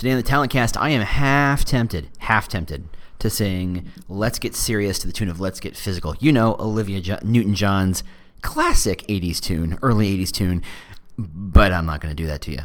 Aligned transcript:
Today 0.00 0.12
on 0.12 0.16
the 0.16 0.22
Talent 0.22 0.50
Cast, 0.50 0.78
I 0.78 0.88
am 0.88 1.02
half 1.02 1.62
tempted, 1.62 2.08
half 2.20 2.48
tempted 2.48 2.88
to 3.18 3.28
sing 3.28 3.90
Let's 4.08 4.38
Get 4.38 4.56
Serious 4.56 4.98
to 5.00 5.06
the 5.06 5.12
tune 5.12 5.28
of 5.28 5.40
Let's 5.40 5.60
Get 5.60 5.76
Physical. 5.76 6.16
You 6.20 6.32
know, 6.32 6.56
Olivia 6.58 7.02
jo- 7.02 7.18
Newton 7.22 7.54
John's 7.54 8.02
classic 8.40 9.06
80s 9.08 9.40
tune, 9.40 9.78
early 9.82 10.16
80s 10.16 10.32
tune, 10.32 10.62
but 11.18 11.70
I'm 11.70 11.84
not 11.84 12.00
going 12.00 12.16
to 12.16 12.22
do 12.22 12.26
that 12.28 12.40
to 12.40 12.50
you. 12.50 12.60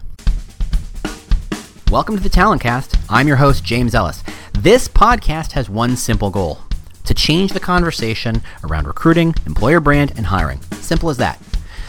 Welcome 1.92 2.16
to 2.16 2.24
the 2.24 2.30
Talent 2.30 2.62
Cast. 2.62 2.96
I'm 3.10 3.28
your 3.28 3.36
host, 3.36 3.66
James 3.66 3.94
Ellis. 3.94 4.24
This 4.54 4.88
podcast 4.88 5.52
has 5.52 5.70
one 5.70 5.98
simple 5.98 6.30
goal 6.30 6.60
to 7.04 7.14
change 7.14 7.52
the 7.52 7.60
conversation 7.60 8.44
around 8.64 8.88
recruiting, 8.88 9.36
employer 9.46 9.82
brand, 9.82 10.14
and 10.16 10.28
hiring. 10.28 10.62
Simple 10.80 11.10
as 11.10 11.18
that. 11.18 11.38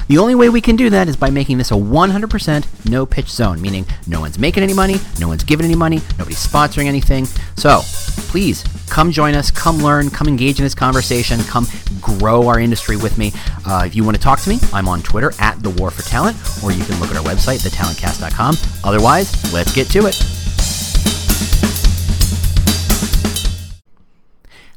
The 0.09 0.19
only 0.19 0.37
way 0.37 0.49
we 0.49 0.61
can 0.61 0.77
do 0.77 0.89
that 0.91 1.09
is 1.09 1.17
by 1.17 1.31
making 1.31 1.59
this 1.59 1.73
a 1.73 1.75
100% 1.75 2.89
no 2.89 3.07
pitch 3.07 3.29
zone, 3.29 3.61
meaning 3.61 3.87
no 4.07 4.21
one's 4.21 4.39
making 4.39 4.63
any 4.63 4.73
money, 4.73 4.97
no 5.19 5.27
one's 5.27 5.43
giving 5.43 5.67
any 5.67 5.75
money, 5.75 6.01
nobody's 6.17 6.45
sponsoring 6.45 6.87
anything. 6.87 7.25
So 7.57 7.81
please 8.29 8.63
come 8.89 9.11
join 9.11 9.35
us, 9.35 9.51
come 9.51 9.79
learn, 9.79 10.11
come 10.11 10.29
engage 10.29 10.59
in 10.61 10.65
this 10.65 10.75
conversation, 10.75 11.41
come 11.45 11.67
grow 12.01 12.47
our 12.47 12.61
industry 12.61 12.97
with 12.97 13.19
me. 13.19 13.33
Uh, 13.67 13.83
if 13.85 13.97
you 13.97 14.05
want 14.05 14.17
to 14.17 14.23
talk 14.23 14.41
to 14.41 14.49
me, 14.49 14.59
I'm 14.73 14.89
on 14.89 15.03
Twitter 15.03 15.33
at 15.41 15.61
The 15.63 15.71
War 15.71 15.91
for 15.91 16.03
Talent, 16.03 16.37
or 16.63 16.71
you 16.71 16.85
can 16.85 17.01
look 17.01 17.11
at 17.11 17.17
our 17.17 17.25
website, 17.25 17.67
thetalentcast.com. 17.67 18.57
Otherwise, 18.85 19.53
let's 19.53 19.75
get 19.75 19.89
to 19.89 20.07
it. 20.07 20.36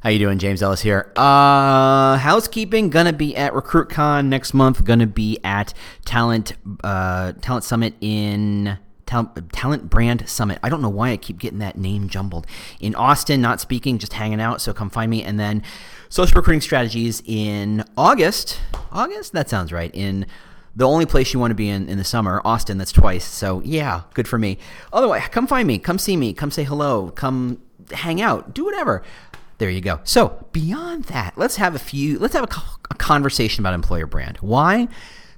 How 0.01 0.09
you 0.11 0.19
doing, 0.19 0.39
James 0.39 0.63
Ellis 0.63 0.79
here? 0.79 1.11
Uh, 1.17 2.15
housekeeping 2.15 2.89
gonna 2.89 3.11
be 3.11 3.35
at 3.35 3.51
RecruitCon 3.51 4.27
next 4.27 4.53
month. 4.53 4.85
Gonna 4.85 5.05
be 5.05 5.39
at 5.43 5.73
Talent 6.05 6.53
uh, 6.85 7.33
Talent 7.41 7.65
Summit 7.65 7.95
in 7.99 8.77
Talent, 9.05 9.89
Brand 9.89 10.29
Summit. 10.29 10.57
I 10.63 10.69
don't 10.69 10.81
know 10.81 10.89
why 10.89 11.09
I 11.09 11.17
keep 11.17 11.37
getting 11.37 11.59
that 11.59 11.77
name 11.77 12.07
jumbled. 12.07 12.47
In 12.79 12.95
Austin, 12.95 13.41
not 13.41 13.59
speaking, 13.59 13.97
just 13.97 14.13
hanging 14.13 14.39
out. 14.39 14.61
So 14.61 14.71
come 14.71 14.89
find 14.89 15.11
me. 15.11 15.21
And 15.21 15.37
then 15.37 15.63
social 16.07 16.37
recruiting 16.37 16.61
strategies 16.61 17.21
in 17.25 17.83
August. 17.97 18.57
August? 18.93 19.33
That 19.33 19.49
sounds 19.49 19.73
right. 19.73 19.91
In 19.93 20.25
the 20.77 20.87
only 20.87 21.07
place 21.07 21.33
you 21.33 21.41
want 21.41 21.51
to 21.51 21.55
be 21.55 21.67
in 21.67 21.89
in 21.89 21.97
the 21.97 22.05
summer, 22.05 22.41
Austin. 22.45 22.77
That's 22.77 22.93
twice. 22.93 23.25
So 23.25 23.61
yeah, 23.65 24.03
good 24.13 24.29
for 24.29 24.37
me. 24.37 24.59
Otherwise, 24.93 25.27
come 25.27 25.45
find 25.45 25.67
me. 25.67 25.77
Come 25.77 25.97
see 25.99 26.15
me. 26.15 26.33
Come 26.33 26.51
say 26.51 26.63
hello. 26.63 27.11
Come 27.11 27.61
hang 27.91 28.21
out. 28.21 28.53
Do 28.53 28.63
whatever. 28.63 29.03
There 29.59 29.69
you 29.69 29.81
go. 29.81 29.99
So 30.05 30.47
beyond 30.53 31.05
that, 31.05 31.37
let's 31.37 31.57
have 31.57 31.75
a 31.75 31.79
few. 31.79 32.17
Let's 32.17 32.33
have 32.33 32.45
a, 32.45 32.61
a 32.91 32.95
conversation 32.95 33.61
about 33.61 33.73
employer 33.73 34.07
brand. 34.07 34.37
Why? 34.37 34.87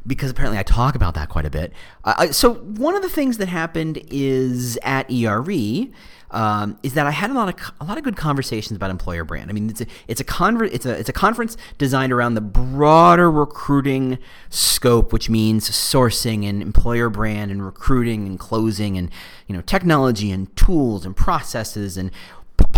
Because 0.06 0.32
apparently 0.32 0.60
I 0.60 0.64
talk 0.64 0.96
about 0.96 1.16
that 1.16 1.30
quite 1.30 1.46
a 1.46 1.50
bit. 1.50 1.74
Uh, 2.04 2.32
so 2.32 2.54
one 2.54 2.96
of 2.96 3.02
the 3.02 3.10
things 3.10 3.38
that 3.40 3.50
happened 3.50 4.02
is 4.10 4.80
at 4.84 5.12
ERE. 5.12 5.90
Um, 6.34 6.80
is 6.82 6.94
that 6.94 7.06
I 7.06 7.12
had 7.12 7.30
a 7.30 7.34
lot 7.34 7.50
of 7.50 7.74
a 7.82 7.84
lot 7.84 7.98
of 7.98 8.06
good 8.06 8.16
conversations 8.16 8.78
about 8.78 8.90
employer 8.90 9.26
brand. 9.26 9.50
I 9.50 9.54
mean, 9.54 9.70
it's 9.70 9.82
a 9.82 9.86
it's 10.08 10.22
a 10.22 10.24
conver- 10.24 10.70
it's 10.72 10.86
a 10.86 10.98
it's 10.98 11.10
a 11.10 11.14
conference 11.14 11.58
designed 11.78 12.14
around 12.14 12.36
the 12.36 12.42
broader 12.42 13.30
recruiting 13.30 14.18
scope, 14.50 15.12
which 15.12 15.30
means 15.30 15.70
sourcing 15.70 16.48
and 16.48 16.62
employer 16.62 17.10
brand 17.10 17.52
and 17.52 17.66
recruiting 17.66 18.28
and 18.28 18.40
closing 18.40 18.98
and 18.98 19.10
you 19.48 19.54
know 19.54 19.62
technology 19.62 20.32
and 20.32 20.56
tools 20.56 21.06
and 21.06 21.18
processes 21.18 21.98
and 21.98 22.12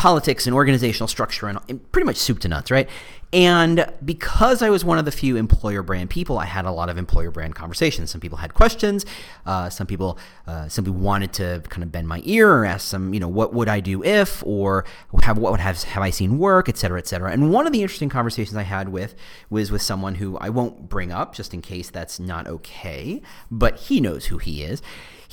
politics 0.03 0.45
and 0.45 0.53
organizational 0.53 1.07
structure 1.07 1.47
and, 1.47 1.57
and, 1.69 1.89
pretty 1.93 2.05
much 2.05 2.17
soup 2.17 2.37
to 2.37 2.49
nuts, 2.49 2.69
right? 2.69 2.89
And 3.31 3.89
because 4.03 4.61
I 4.61 4.69
was 4.69 4.83
one 4.83 4.99
of 4.99 5.05
the 5.05 5.13
few 5.13 5.37
employer 5.37 5.81
brand 5.81 6.09
people, 6.09 6.37
I 6.37 6.43
had 6.43 6.65
a 6.65 6.71
lot 6.71 6.89
of 6.89 6.97
employer 6.97 7.31
brand 7.31 7.55
conversations. 7.55 8.11
Some 8.11 8.19
people 8.19 8.39
had 8.39 8.53
questions. 8.53 9.05
Uh, 9.45 9.69
some 9.69 9.87
people 9.87 10.19
uh, 10.45 10.67
simply 10.67 10.91
wanted 10.91 11.31
to 11.33 11.63
kind 11.69 11.83
of 11.83 11.91
bend 11.93 12.09
my 12.09 12.21
ear 12.25 12.51
or 12.51 12.65
ask 12.65 12.85
some, 12.85 13.13
you 13.13 13.19
know, 13.21 13.29
what 13.29 13.53
would 13.53 13.69
I 13.69 13.79
do 13.79 14.03
if, 14.03 14.43
or 14.45 14.83
have 15.21 15.37
what 15.37 15.51
would 15.53 15.61
have 15.61 15.81
have 15.83 16.03
I 16.03 16.09
seen 16.09 16.37
work, 16.37 16.67
et 16.67 16.77
cetera, 16.77 16.99
et 16.99 17.07
cetera. 17.07 17.31
And 17.31 17.53
one 17.53 17.65
of 17.65 17.71
the 17.71 17.81
interesting 17.81 18.09
conversations 18.09 18.57
I 18.57 18.63
had 18.63 18.89
with 18.89 19.15
was 19.49 19.71
with 19.71 19.81
someone 19.81 20.15
who 20.15 20.37
I 20.39 20.49
won't 20.49 20.89
bring 20.89 21.13
up 21.13 21.33
just 21.33 21.53
in 21.53 21.61
case 21.61 21.89
that's 21.89 22.19
not 22.19 22.45
okay, 22.45 23.21
but 23.49 23.79
he 23.79 24.01
knows 24.01 24.25
who 24.25 24.37
he 24.37 24.63
is. 24.63 24.81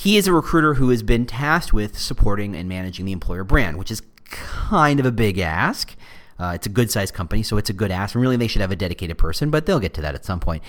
He 0.00 0.16
is 0.16 0.26
a 0.26 0.32
recruiter 0.32 0.74
who 0.74 0.88
has 0.88 1.02
been 1.02 1.26
tasked 1.26 1.74
with 1.74 1.98
supporting 1.98 2.56
and 2.56 2.66
managing 2.66 3.04
the 3.04 3.12
employer 3.12 3.44
brand, 3.44 3.76
which 3.76 3.90
is 3.90 4.00
kind 4.30 5.00
of 5.00 5.06
a 5.06 5.12
big 5.12 5.38
ask. 5.38 5.94
Uh, 6.38 6.52
it's 6.54 6.66
a 6.66 6.70
good 6.70 6.90
sized 6.90 7.12
company, 7.12 7.42
so 7.42 7.58
it's 7.58 7.68
a 7.70 7.74
good 7.74 7.90
ask. 7.90 8.14
And 8.14 8.22
really, 8.22 8.36
they 8.36 8.46
should 8.46 8.62
have 8.62 8.70
a 8.70 8.76
dedicated 8.76 9.18
person, 9.18 9.50
but 9.50 9.66
they'll 9.66 9.80
get 9.80 9.92
to 9.94 10.00
that 10.00 10.14
at 10.14 10.24
some 10.24 10.40
point. 10.40 10.62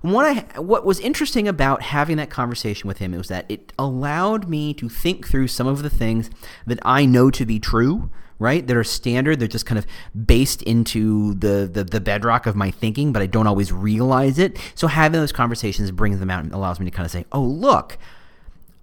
what 0.00 0.24
I 0.24 0.60
what 0.60 0.86
was 0.86 1.00
interesting 1.00 1.48
about 1.48 1.82
having 1.82 2.16
that 2.18 2.30
conversation 2.30 2.88
with 2.88 2.98
him 2.98 3.12
was 3.12 3.28
that 3.28 3.44
it 3.50 3.72
allowed 3.78 4.48
me 4.48 4.72
to 4.74 4.88
think 4.88 5.26
through 5.28 5.48
some 5.48 5.66
of 5.66 5.82
the 5.82 5.90
things 5.90 6.30
that 6.66 6.78
I 6.82 7.04
know 7.04 7.30
to 7.30 7.44
be 7.44 7.58
true, 7.58 8.10
right? 8.38 8.66
That 8.66 8.76
are 8.76 8.84
standard. 8.84 9.38
They're 9.40 9.48
just 9.48 9.66
kind 9.66 9.78
of 9.78 9.86
based 10.26 10.62
into 10.62 11.34
the, 11.34 11.68
the 11.70 11.84
the 11.84 12.00
bedrock 12.00 12.46
of 12.46 12.54
my 12.56 12.70
thinking, 12.70 13.12
but 13.12 13.20
I 13.22 13.26
don't 13.26 13.46
always 13.46 13.72
realize 13.72 14.38
it. 14.38 14.56
So 14.74 14.86
having 14.86 15.20
those 15.20 15.32
conversations 15.32 15.90
brings 15.90 16.20
them 16.20 16.30
out 16.30 16.44
and 16.44 16.52
allows 16.54 16.78
me 16.80 16.86
to 16.86 16.92
kind 16.92 17.04
of 17.04 17.10
say, 17.10 17.26
"Oh, 17.32 17.42
look, 17.42 17.98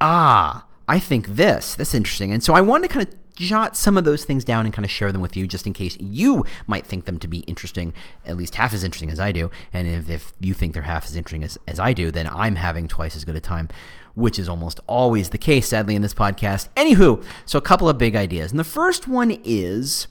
ah, 0.02 0.66
I 0.88 1.00
think 1.00 1.28
this. 1.30 1.76
That's 1.76 1.96
interesting." 1.96 2.32
And 2.32 2.44
so 2.44 2.54
I 2.54 2.62
wanted 2.62 2.90
to 2.90 2.94
kind 2.94 3.08
of 3.08 3.16
jot 3.36 3.76
some 3.76 3.98
of 3.98 4.04
those 4.06 4.26
things 4.26 4.44
down 4.44 4.66
and 4.66 4.74
kind 4.74 4.86
of 4.86 4.92
share 4.92 5.12
them 5.12 5.22
with 5.22 5.36
you 5.36 5.48
just 5.48 5.68
in 5.68 5.74
case 5.74 5.98
you 6.00 6.46
might 6.68 6.86
think 6.86 7.06
them 7.06 7.20
to 7.20 7.28
be 7.28 7.40
interesting, 7.40 7.94
at 8.26 8.38
least 8.38 8.56
half 8.56 8.74
as 8.74 8.84
interesting 8.84 9.12
as 9.12 9.20
I 9.20 9.32
do. 9.32 9.52
And 9.74 9.88
if, 9.88 10.10
if 10.10 10.34
you 10.40 10.54
think 10.54 10.74
they're 10.74 10.84
half 10.84 11.06
as 11.06 11.16
interesting 11.16 11.44
as, 11.44 11.58
as 11.68 11.80
I 11.80 11.94
do, 11.94 12.12
then 12.12 12.28
I'm 12.28 12.56
having 12.56 12.88
twice 12.88 13.16
as 13.16 13.26
good 13.26 13.36
a 13.36 13.42
time, 13.42 13.70
which 14.16 14.40
is 14.40 14.50
almost 14.50 14.80
always 14.88 15.30
the 15.30 15.38
case, 15.38 15.68
sadly, 15.68 15.96
in 15.96 16.02
this 16.02 16.14
podcast. 16.14 16.70
Anywho, 16.76 17.24
so 17.46 17.58
a 17.58 17.62
couple 17.62 17.90
of 17.90 17.98
big 17.98 18.16
ideas. 18.16 18.52
And 18.52 18.60
the 18.60 18.64
first 18.64 19.08
one 19.08 19.40
is 19.44 20.08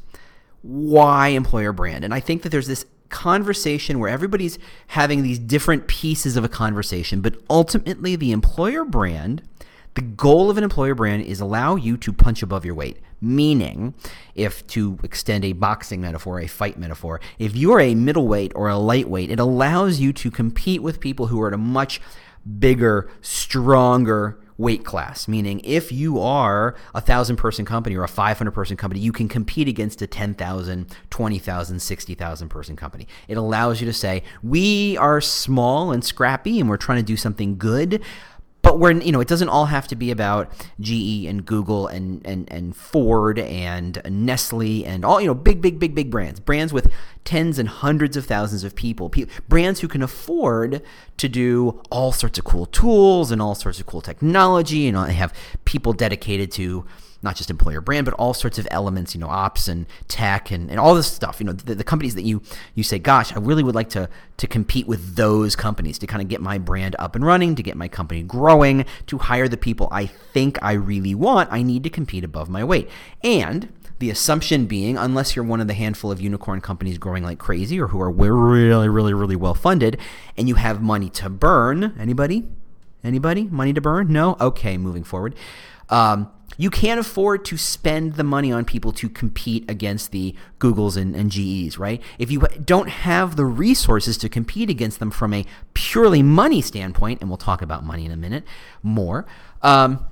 why 0.62 1.28
employer 1.28 1.72
brand? 1.72 2.04
And 2.04 2.14
I 2.14 2.20
think 2.20 2.42
that 2.42 2.50
there's 2.50 2.66
this 2.66 2.86
conversation 3.10 3.98
where 3.98 4.10
everybody's 4.10 4.58
having 4.88 5.22
these 5.22 5.38
different 5.38 5.86
pieces 5.86 6.36
of 6.36 6.44
a 6.44 6.48
conversation, 6.48 7.20
but 7.20 7.36
ultimately 7.48 8.16
the 8.16 8.32
employer 8.32 8.84
brand 8.84 9.42
the 9.94 10.02
goal 10.02 10.50
of 10.50 10.58
an 10.58 10.64
employer 10.64 10.94
brand 10.94 11.22
is 11.22 11.40
allow 11.40 11.76
you 11.76 11.96
to 11.98 12.12
punch 12.12 12.42
above 12.42 12.64
your 12.64 12.74
weight. 12.74 12.98
Meaning, 13.20 13.94
if 14.34 14.66
to 14.68 14.98
extend 15.02 15.44
a 15.44 15.52
boxing 15.52 16.00
metaphor, 16.00 16.40
a 16.40 16.46
fight 16.46 16.78
metaphor, 16.78 17.20
if 17.38 17.56
you're 17.56 17.80
a 17.80 17.94
middleweight 17.94 18.52
or 18.54 18.68
a 18.68 18.76
lightweight, 18.76 19.30
it 19.30 19.38
allows 19.38 20.00
you 20.00 20.12
to 20.14 20.30
compete 20.30 20.82
with 20.82 21.00
people 21.00 21.28
who 21.28 21.40
are 21.40 21.48
at 21.48 21.54
a 21.54 21.58
much 21.58 22.00
bigger, 22.58 23.08
stronger 23.22 24.38
weight 24.56 24.84
class. 24.84 25.26
Meaning, 25.26 25.60
if 25.64 25.90
you 25.90 26.20
are 26.20 26.74
a 26.94 27.00
thousand 27.00 27.36
person 27.36 27.64
company 27.64 27.96
or 27.96 28.04
a 28.04 28.08
500 28.08 28.50
person 28.50 28.76
company, 28.76 29.00
you 29.00 29.12
can 29.12 29.28
compete 29.28 29.68
against 29.68 30.02
a 30.02 30.06
10,000, 30.06 30.96
20,000, 31.10 31.80
60,000 31.80 32.48
person 32.48 32.76
company. 32.76 33.08
It 33.26 33.36
allows 33.36 33.80
you 33.80 33.86
to 33.86 33.92
say, 33.92 34.22
we 34.42 34.96
are 34.98 35.20
small 35.20 35.92
and 35.92 36.04
scrappy 36.04 36.60
and 36.60 36.68
we're 36.68 36.76
trying 36.76 36.98
to 36.98 37.04
do 37.04 37.16
something 37.16 37.56
good 37.56 38.02
but 38.74 38.80
we're 38.80 38.90
you 38.90 39.12
know 39.12 39.20
it 39.20 39.28
doesn't 39.28 39.50
all 39.50 39.66
have 39.66 39.86
to 39.86 39.94
be 39.94 40.10
about 40.10 40.50
GE 40.80 41.26
and 41.26 41.46
Google 41.46 41.86
and 41.86 42.26
and 42.26 42.50
and 42.50 42.74
Ford 42.74 43.38
and 43.38 44.02
Nestle 44.10 44.84
and 44.84 45.04
all 45.04 45.20
you 45.20 45.28
know 45.28 45.34
big 45.34 45.62
big 45.62 45.78
big 45.78 45.94
big 45.94 46.10
brands. 46.10 46.40
Brands 46.40 46.72
with 46.72 46.90
tens 47.22 47.60
and 47.60 47.68
hundreds 47.68 48.16
of 48.16 48.26
thousands 48.26 48.64
of 48.64 48.74
people. 48.74 49.12
Brands 49.48 49.78
who 49.78 49.86
can 49.86 50.02
afford 50.02 50.82
to 51.18 51.28
do 51.28 51.80
all 51.90 52.10
sorts 52.10 52.36
of 52.36 52.44
cool 52.44 52.66
tools 52.66 53.30
and 53.30 53.40
all 53.40 53.54
sorts 53.54 53.78
of 53.78 53.86
cool 53.86 54.00
technology 54.00 54.88
and 54.88 54.98
have 55.12 55.32
people 55.64 55.92
dedicated 55.92 56.50
to 56.50 56.84
not 57.24 57.34
just 57.34 57.50
employer 57.50 57.80
brand, 57.80 58.04
but 58.04 58.14
all 58.14 58.34
sorts 58.34 58.58
of 58.58 58.68
elements, 58.70 59.14
you 59.14 59.20
know, 59.20 59.28
ops 59.28 59.66
and 59.66 59.86
tech 60.06 60.50
and, 60.50 60.70
and 60.70 60.78
all 60.78 60.94
this 60.94 61.10
stuff. 61.10 61.40
You 61.40 61.46
know, 61.46 61.52
the, 61.52 61.74
the 61.74 61.84
companies 61.84 62.14
that 62.14 62.22
you 62.22 62.42
you 62.74 62.84
say, 62.84 62.98
gosh, 62.98 63.34
I 63.34 63.38
really 63.40 63.64
would 63.64 63.74
like 63.74 63.88
to 63.90 64.08
to 64.36 64.46
compete 64.46 64.86
with 64.86 65.16
those 65.16 65.56
companies 65.56 65.98
to 65.98 66.06
kind 66.06 66.22
of 66.22 66.28
get 66.28 66.40
my 66.40 66.58
brand 66.58 66.94
up 66.98 67.16
and 67.16 67.24
running, 67.24 67.54
to 67.56 67.62
get 67.62 67.76
my 67.76 67.88
company 67.88 68.22
growing, 68.22 68.84
to 69.06 69.18
hire 69.18 69.48
the 69.48 69.56
people 69.56 69.88
I 69.90 70.06
think 70.06 70.62
I 70.62 70.72
really 70.72 71.14
want. 71.14 71.50
I 71.50 71.62
need 71.62 71.82
to 71.84 71.90
compete 71.90 72.22
above 72.22 72.48
my 72.48 72.62
weight. 72.62 72.88
And 73.22 73.72
the 74.00 74.10
assumption 74.10 74.66
being, 74.66 74.98
unless 74.98 75.34
you're 75.34 75.44
one 75.44 75.60
of 75.60 75.68
the 75.68 75.74
handful 75.74 76.10
of 76.10 76.20
unicorn 76.20 76.60
companies 76.60 76.98
growing 76.98 77.22
like 77.22 77.38
crazy 77.38 77.80
or 77.80 77.88
who 77.88 78.00
are 78.00 78.10
really, 78.10 78.88
really, 78.88 79.14
really 79.14 79.36
well 79.36 79.54
funded, 79.54 79.98
and 80.36 80.48
you 80.48 80.56
have 80.56 80.82
money 80.82 81.08
to 81.10 81.30
burn, 81.30 81.94
anybody? 81.98 82.44
Anybody? 83.04 83.44
Money 83.44 83.72
to 83.72 83.80
burn? 83.80 84.12
No? 84.12 84.36
Okay, 84.40 84.76
moving 84.78 85.04
forward. 85.04 85.34
Um, 85.90 86.30
you 86.56 86.70
can't 86.70 87.00
afford 87.00 87.44
to 87.46 87.56
spend 87.56 88.14
the 88.14 88.24
money 88.24 88.52
on 88.52 88.64
people 88.64 88.92
to 88.92 89.08
compete 89.08 89.68
against 89.70 90.10
the 90.10 90.34
Googles 90.58 90.96
and, 90.96 91.14
and, 91.14 91.30
GEs, 91.30 91.78
right? 91.78 92.02
If 92.18 92.30
you 92.30 92.40
don't 92.64 92.88
have 92.88 93.36
the 93.36 93.44
resources 93.44 94.16
to 94.18 94.28
compete 94.28 94.70
against 94.70 94.98
them 94.98 95.10
from 95.10 95.34
a 95.34 95.44
purely 95.74 96.22
money 96.22 96.60
standpoint, 96.60 97.20
and 97.20 97.30
we'll 97.30 97.36
talk 97.36 97.62
about 97.62 97.84
money 97.84 98.04
in 98.04 98.12
a 98.12 98.16
minute 98.16 98.44
more, 98.82 99.26
um, 99.62 100.04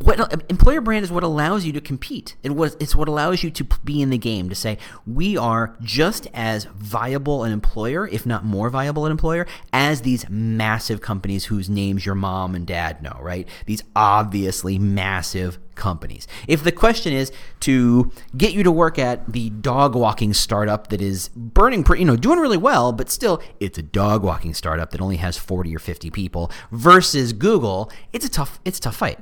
what 0.00 0.50
employer 0.50 0.80
brand 0.80 1.04
is 1.04 1.12
what 1.12 1.22
allows 1.22 1.64
you 1.64 1.72
to 1.72 1.80
compete. 1.80 2.34
It 2.42 2.56
was 2.56 2.76
it's 2.80 2.96
what 2.96 3.06
allows 3.06 3.44
you 3.44 3.50
to 3.52 3.64
be 3.84 4.02
in 4.02 4.10
the 4.10 4.18
game 4.18 4.48
to 4.48 4.54
say 4.54 4.78
we 5.06 5.36
are 5.36 5.76
just 5.80 6.26
as 6.34 6.64
viable 6.64 7.44
an 7.44 7.52
employer, 7.52 8.08
if 8.08 8.26
not 8.26 8.44
more 8.44 8.70
viable 8.70 9.06
an 9.06 9.12
employer, 9.12 9.46
as 9.72 10.00
these 10.00 10.28
massive 10.28 11.00
companies 11.00 11.44
whose 11.44 11.70
names 11.70 12.04
your 12.04 12.16
mom 12.16 12.56
and 12.56 12.66
dad 12.66 13.02
know, 13.02 13.16
right? 13.20 13.48
These 13.66 13.84
obviously 13.94 14.80
massive 14.80 15.58
companies. 15.76 16.26
If 16.48 16.64
the 16.64 16.72
question 16.72 17.12
is 17.12 17.30
to 17.60 18.10
get 18.36 18.52
you 18.52 18.64
to 18.64 18.72
work 18.72 18.98
at 18.98 19.32
the 19.32 19.50
dog 19.50 19.94
walking 19.94 20.34
startup 20.34 20.88
that 20.88 21.00
is 21.00 21.28
burning, 21.28 21.84
you 21.96 22.04
know, 22.04 22.16
doing 22.16 22.40
really 22.40 22.56
well, 22.56 22.92
but 22.92 23.10
still 23.10 23.40
it's 23.60 23.78
a 23.78 23.82
dog 23.82 24.24
walking 24.24 24.54
startup 24.54 24.90
that 24.90 25.00
only 25.00 25.16
has 25.16 25.38
40 25.38 25.74
or 25.74 25.78
50 25.78 26.10
people 26.10 26.50
versus 26.72 27.32
Google, 27.32 27.92
it's 28.12 28.24
a 28.24 28.28
tough 28.28 28.60
it's 28.64 28.78
a 28.78 28.82
tough 28.82 28.96
fight 28.96 29.20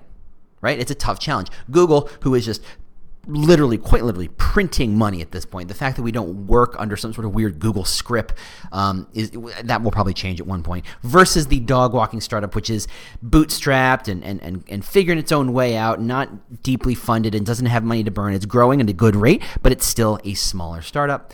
right? 0.63 0.79
It's 0.79 0.91
a 0.91 0.95
tough 0.95 1.19
challenge. 1.19 1.49
Google, 1.71 2.09
who 2.23 2.35
is 2.35 2.47
just 2.47 2.63
literally, 3.27 3.79
quite 3.79 4.03
literally, 4.05 4.29
printing 4.29 4.97
money 4.97 5.21
at 5.21 5.31
this 5.31 5.45
point. 5.45 5.69
The 5.69 5.75
fact 5.75 5.97
that 5.97 6.03
we 6.03 6.11
don't 6.11 6.47
work 6.47 6.75
under 6.79 6.97
some 6.97 7.13
sort 7.13 7.25
of 7.25 7.35
weird 7.35 7.59
Google 7.61 7.85
script 7.85 8.35
um, 8.73 9.07
is 9.13 9.31
that 9.63 9.83
will 9.83 9.91
probably 9.91 10.15
change 10.15 10.41
at 10.41 10.47
one 10.47 10.63
point. 10.63 10.85
Versus 11.03 11.47
the 11.47 11.61
dog 11.61 11.93
walking 11.93 12.21
startup, 12.21 12.55
which 12.55 12.71
is 12.71 12.89
bootstrapped 13.25 14.09
and, 14.09 14.25
and, 14.25 14.43
and, 14.43 14.65
and 14.69 14.85
figuring 14.85 15.19
its 15.19 15.31
own 15.31 15.53
way 15.53 15.77
out, 15.77 16.01
not 16.01 16.63
deeply 16.63 16.95
funded, 16.95 17.35
and 17.35 17.47
doesn't 17.47 17.67
have 17.67 17.85
money 17.85 18.03
to 18.03 18.11
burn. 18.11 18.35
It's 18.35 18.47
growing 18.47 18.81
at 18.81 18.89
a 18.89 18.95
good 18.95 19.15
rate, 19.15 19.43
but 19.63 19.73
it's 19.73 19.87
still 19.87 20.19
a 20.25 20.35
smaller 20.35 20.83
startup 20.83 21.33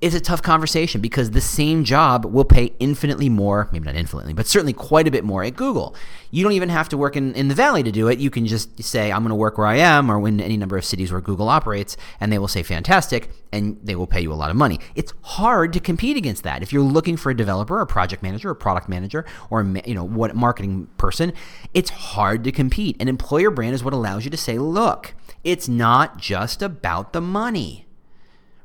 is 0.00 0.14
a 0.14 0.20
tough 0.20 0.42
conversation 0.42 1.00
because 1.00 1.30
the 1.30 1.40
same 1.40 1.84
job 1.84 2.24
will 2.24 2.44
pay 2.44 2.72
infinitely 2.78 3.28
more, 3.28 3.68
maybe 3.72 3.86
not 3.86 3.94
infinitely, 3.94 4.34
but 4.34 4.46
certainly 4.46 4.72
quite 4.72 5.06
a 5.06 5.10
bit 5.10 5.24
more 5.24 5.44
at 5.44 5.56
Google. 5.56 5.94
You 6.30 6.42
don't 6.42 6.52
even 6.52 6.68
have 6.68 6.88
to 6.90 6.98
work 6.98 7.16
in, 7.16 7.32
in 7.34 7.48
the 7.48 7.54
valley 7.54 7.82
to 7.82 7.92
do 7.92 8.08
it. 8.08 8.18
You 8.18 8.28
can 8.28 8.44
just 8.46 8.82
say, 8.82 9.12
I'm 9.12 9.22
going 9.22 9.30
to 9.30 9.36
work 9.36 9.56
where 9.56 9.66
I 9.66 9.76
am 9.76 10.10
or 10.10 10.26
in 10.28 10.40
any 10.40 10.56
number 10.56 10.76
of 10.76 10.84
cities 10.84 11.12
where 11.12 11.20
Google 11.20 11.48
operates, 11.48 11.96
and 12.20 12.32
they 12.32 12.38
will 12.38 12.48
say, 12.48 12.62
fantastic, 12.62 13.30
and 13.52 13.78
they 13.82 13.94
will 13.94 14.08
pay 14.08 14.20
you 14.20 14.32
a 14.32 14.34
lot 14.34 14.50
of 14.50 14.56
money. 14.56 14.80
It's 14.94 15.12
hard 15.22 15.72
to 15.74 15.80
compete 15.80 16.16
against 16.16 16.42
that. 16.42 16.62
If 16.62 16.72
you're 16.72 16.82
looking 16.82 17.16
for 17.16 17.30
a 17.30 17.36
developer, 17.36 17.80
a 17.80 17.86
project 17.86 18.22
manager, 18.22 18.50
a 18.50 18.56
product 18.56 18.88
manager, 18.88 19.24
or 19.48 19.60
a, 19.60 19.88
you 19.88 19.94
know 19.94 20.04
what 20.04 20.34
marketing 20.34 20.88
person, 20.98 21.32
it's 21.72 21.90
hard 21.90 22.42
to 22.44 22.52
compete. 22.52 22.96
An 23.00 23.08
employer 23.08 23.50
brand 23.50 23.74
is 23.74 23.84
what 23.84 23.94
allows 23.94 24.24
you 24.24 24.30
to 24.30 24.36
say, 24.36 24.58
look, 24.58 25.14
it's 25.44 25.68
not 25.68 26.18
just 26.18 26.62
about 26.62 27.12
the 27.12 27.20
money 27.20 27.83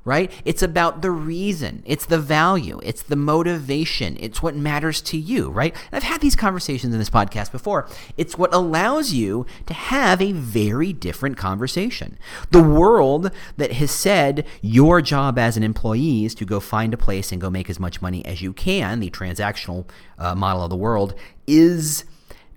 right? 0.05 0.31
It's 0.45 0.63
about 0.63 1.01
the 1.01 1.11
reason, 1.11 1.83
it's 1.85 2.05
the 2.05 2.19
value, 2.19 2.79
it's 2.83 3.03
the 3.03 3.15
motivation, 3.15 4.17
it's 4.19 4.41
what 4.41 4.55
matters 4.55 5.01
to 5.01 5.17
you, 5.17 5.49
right? 5.49 5.73
And 5.91 5.97
I've 5.97 6.09
had 6.09 6.21
these 6.21 6.35
conversations 6.35 6.93
in 6.93 6.99
this 6.99 7.09
podcast 7.09 7.51
before. 7.51 7.87
It's 8.17 8.37
what 8.37 8.53
allows 8.53 9.13
you 9.13 9.45
to 9.65 9.73
have 9.73 10.21
a 10.21 10.31
very 10.31 10.93
different 10.93 11.37
conversation. 11.37 12.17
The 12.51 12.63
world 12.63 13.31
that 13.57 13.73
has 13.73 13.91
said 13.91 14.45
your 14.61 15.01
job 15.01 15.37
as 15.37 15.57
an 15.57 15.63
employee 15.63 16.25
is 16.25 16.35
to 16.35 16.45
go 16.45 16.59
find 16.59 16.93
a 16.93 16.97
place 16.97 17.31
and 17.31 17.41
go 17.41 17.49
make 17.49 17.69
as 17.69 17.79
much 17.79 18.01
money 18.01 18.25
as 18.25 18.41
you 18.41 18.53
can, 18.53 18.99
the 18.99 19.09
transactional 19.09 19.85
uh, 20.17 20.33
model 20.33 20.63
of 20.63 20.69
the 20.69 20.75
world, 20.75 21.13
is 21.45 22.05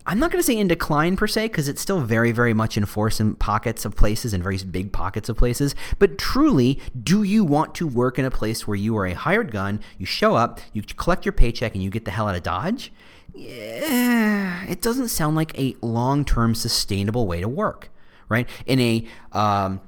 I'm 0.06 0.18
not 0.18 0.30
going 0.30 0.40
to 0.40 0.46
say 0.46 0.56
in 0.56 0.68
decline 0.68 1.16
per 1.16 1.26
se, 1.26 1.48
because 1.48 1.68
it's 1.68 1.80
still 1.80 2.00
very, 2.00 2.32
very 2.32 2.54
much 2.54 2.76
in 2.76 2.84
force 2.86 3.20
in 3.20 3.34
pockets 3.36 3.84
of 3.84 3.94
places 3.94 4.32
and 4.32 4.42
very 4.42 4.58
big 4.58 4.92
pockets 4.92 5.28
of 5.28 5.36
places. 5.36 5.74
But 5.98 6.18
truly, 6.18 6.80
do 7.00 7.22
you 7.22 7.44
want 7.44 7.74
to 7.76 7.86
work 7.86 8.18
in 8.18 8.24
a 8.24 8.30
place 8.30 8.66
where 8.66 8.76
you 8.76 8.96
are 8.96 9.06
a 9.06 9.14
hired 9.14 9.52
gun, 9.52 9.80
you 9.98 10.06
show 10.06 10.34
up, 10.34 10.60
you 10.72 10.82
collect 10.82 11.24
your 11.24 11.32
paycheck, 11.32 11.74
and 11.74 11.82
you 11.82 11.90
get 11.90 12.04
the 12.04 12.10
hell 12.10 12.28
out 12.28 12.34
of 12.34 12.42
Dodge? 12.42 12.92
Yeah, 13.34 14.64
it 14.64 14.82
doesn't 14.82 15.08
sound 15.08 15.36
like 15.36 15.58
a 15.58 15.76
long 15.80 16.24
term 16.24 16.54
sustainable 16.54 17.26
way 17.26 17.40
to 17.40 17.48
work, 17.48 17.88
right? 18.28 18.48
In 18.66 18.80
a, 18.80 19.06
um, 19.32 19.80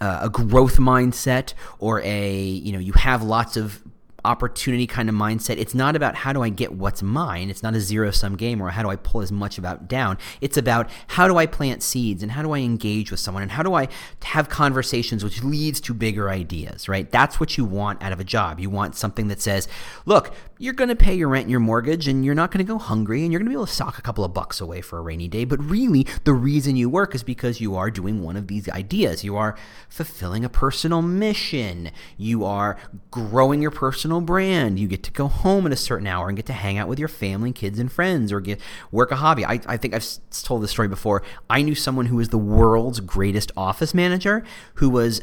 uh, 0.00 0.20
a 0.22 0.28
growth 0.28 0.76
mindset 0.76 1.54
or 1.78 2.02
a 2.02 2.38
you 2.38 2.72
know 2.72 2.78
you 2.78 2.92
have 2.92 3.22
lots 3.22 3.56
of 3.56 3.82
opportunity 4.24 4.86
kind 4.86 5.08
of 5.08 5.14
mindset. 5.14 5.58
It's 5.58 5.74
not 5.74 5.96
about 5.96 6.14
how 6.14 6.32
do 6.32 6.42
I 6.42 6.48
get 6.48 6.72
what's 6.72 7.02
mine. 7.02 7.50
It's 7.50 7.62
not 7.62 7.74
a 7.74 7.80
zero 7.80 8.10
sum 8.10 8.36
game 8.36 8.60
or 8.60 8.70
how 8.70 8.82
do 8.82 8.88
I 8.88 8.96
pull 8.96 9.20
as 9.20 9.30
much 9.30 9.58
about 9.58 9.88
down. 9.88 10.18
It's 10.40 10.56
about 10.56 10.88
how 11.08 11.28
do 11.28 11.36
I 11.36 11.46
plant 11.46 11.82
seeds 11.82 12.22
and 12.22 12.32
how 12.32 12.42
do 12.42 12.52
I 12.52 12.58
engage 12.58 13.10
with 13.10 13.20
someone 13.20 13.42
and 13.42 13.52
how 13.52 13.62
do 13.62 13.74
I 13.74 13.88
have 14.24 14.48
conversations 14.48 15.22
which 15.22 15.42
leads 15.42 15.80
to 15.82 15.94
bigger 15.94 16.30
ideas, 16.30 16.88
right? 16.88 17.10
That's 17.10 17.38
what 17.38 17.56
you 17.58 17.64
want 17.64 18.02
out 18.02 18.12
of 18.12 18.20
a 18.20 18.24
job. 18.24 18.60
You 18.60 18.70
want 18.70 18.96
something 18.96 19.28
that 19.28 19.40
says, 19.40 19.68
look, 20.06 20.34
you're 20.58 20.72
going 20.72 20.88
to 20.88 20.96
pay 20.96 21.14
your 21.14 21.28
rent 21.28 21.42
and 21.42 21.50
your 21.50 21.60
mortgage 21.60 22.08
and 22.08 22.24
you're 22.24 22.34
not 22.34 22.50
going 22.50 22.64
to 22.64 22.72
go 22.72 22.78
hungry 22.78 23.22
and 23.22 23.32
you're 23.32 23.40
going 23.40 23.46
to 23.46 23.50
be 23.50 23.54
able 23.54 23.66
to 23.66 23.72
sock 23.72 23.98
a 23.98 24.02
couple 24.02 24.24
of 24.24 24.32
bucks 24.32 24.60
away 24.60 24.80
for 24.80 24.98
a 24.98 25.02
rainy 25.02 25.28
day. 25.28 25.44
But 25.44 25.62
really, 25.62 26.06
the 26.24 26.32
reason 26.32 26.76
you 26.76 26.88
work 26.88 27.14
is 27.14 27.22
because 27.22 27.60
you 27.60 27.76
are 27.76 27.90
doing 27.90 28.22
one 28.22 28.36
of 28.36 28.46
these 28.46 28.68
ideas. 28.68 29.24
You 29.24 29.36
are 29.36 29.56
fulfilling 29.88 30.44
a 30.44 30.48
personal 30.48 31.02
mission. 31.02 31.90
You 32.16 32.44
are 32.44 32.78
growing 33.10 33.60
your 33.60 33.70
personal 33.70 34.13
personal 34.14 34.26
brand. 34.26 34.78
You 34.78 34.88
get 34.88 35.02
to 35.04 35.10
go 35.10 35.28
home 35.28 35.66
at 35.66 35.72
a 35.72 35.76
certain 35.76 36.06
hour 36.06 36.28
and 36.28 36.36
get 36.36 36.46
to 36.46 36.52
hang 36.52 36.78
out 36.78 36.88
with 36.88 36.98
your 36.98 37.08
family, 37.08 37.52
kids, 37.52 37.78
and 37.78 37.90
friends, 37.90 38.32
or 38.32 38.40
get 38.40 38.60
work 38.90 39.10
a 39.10 39.16
hobby. 39.16 39.44
I, 39.44 39.60
I 39.66 39.76
think 39.76 39.94
I've 39.94 40.06
told 40.42 40.62
this 40.62 40.70
story 40.70 40.88
before. 40.88 41.22
I 41.50 41.62
knew 41.62 41.74
someone 41.74 42.06
who 42.06 42.16
was 42.16 42.28
the 42.28 42.38
world's 42.38 43.00
greatest 43.00 43.50
office 43.56 43.94
manager 43.94 44.44
who 44.74 44.90
was 44.90 45.22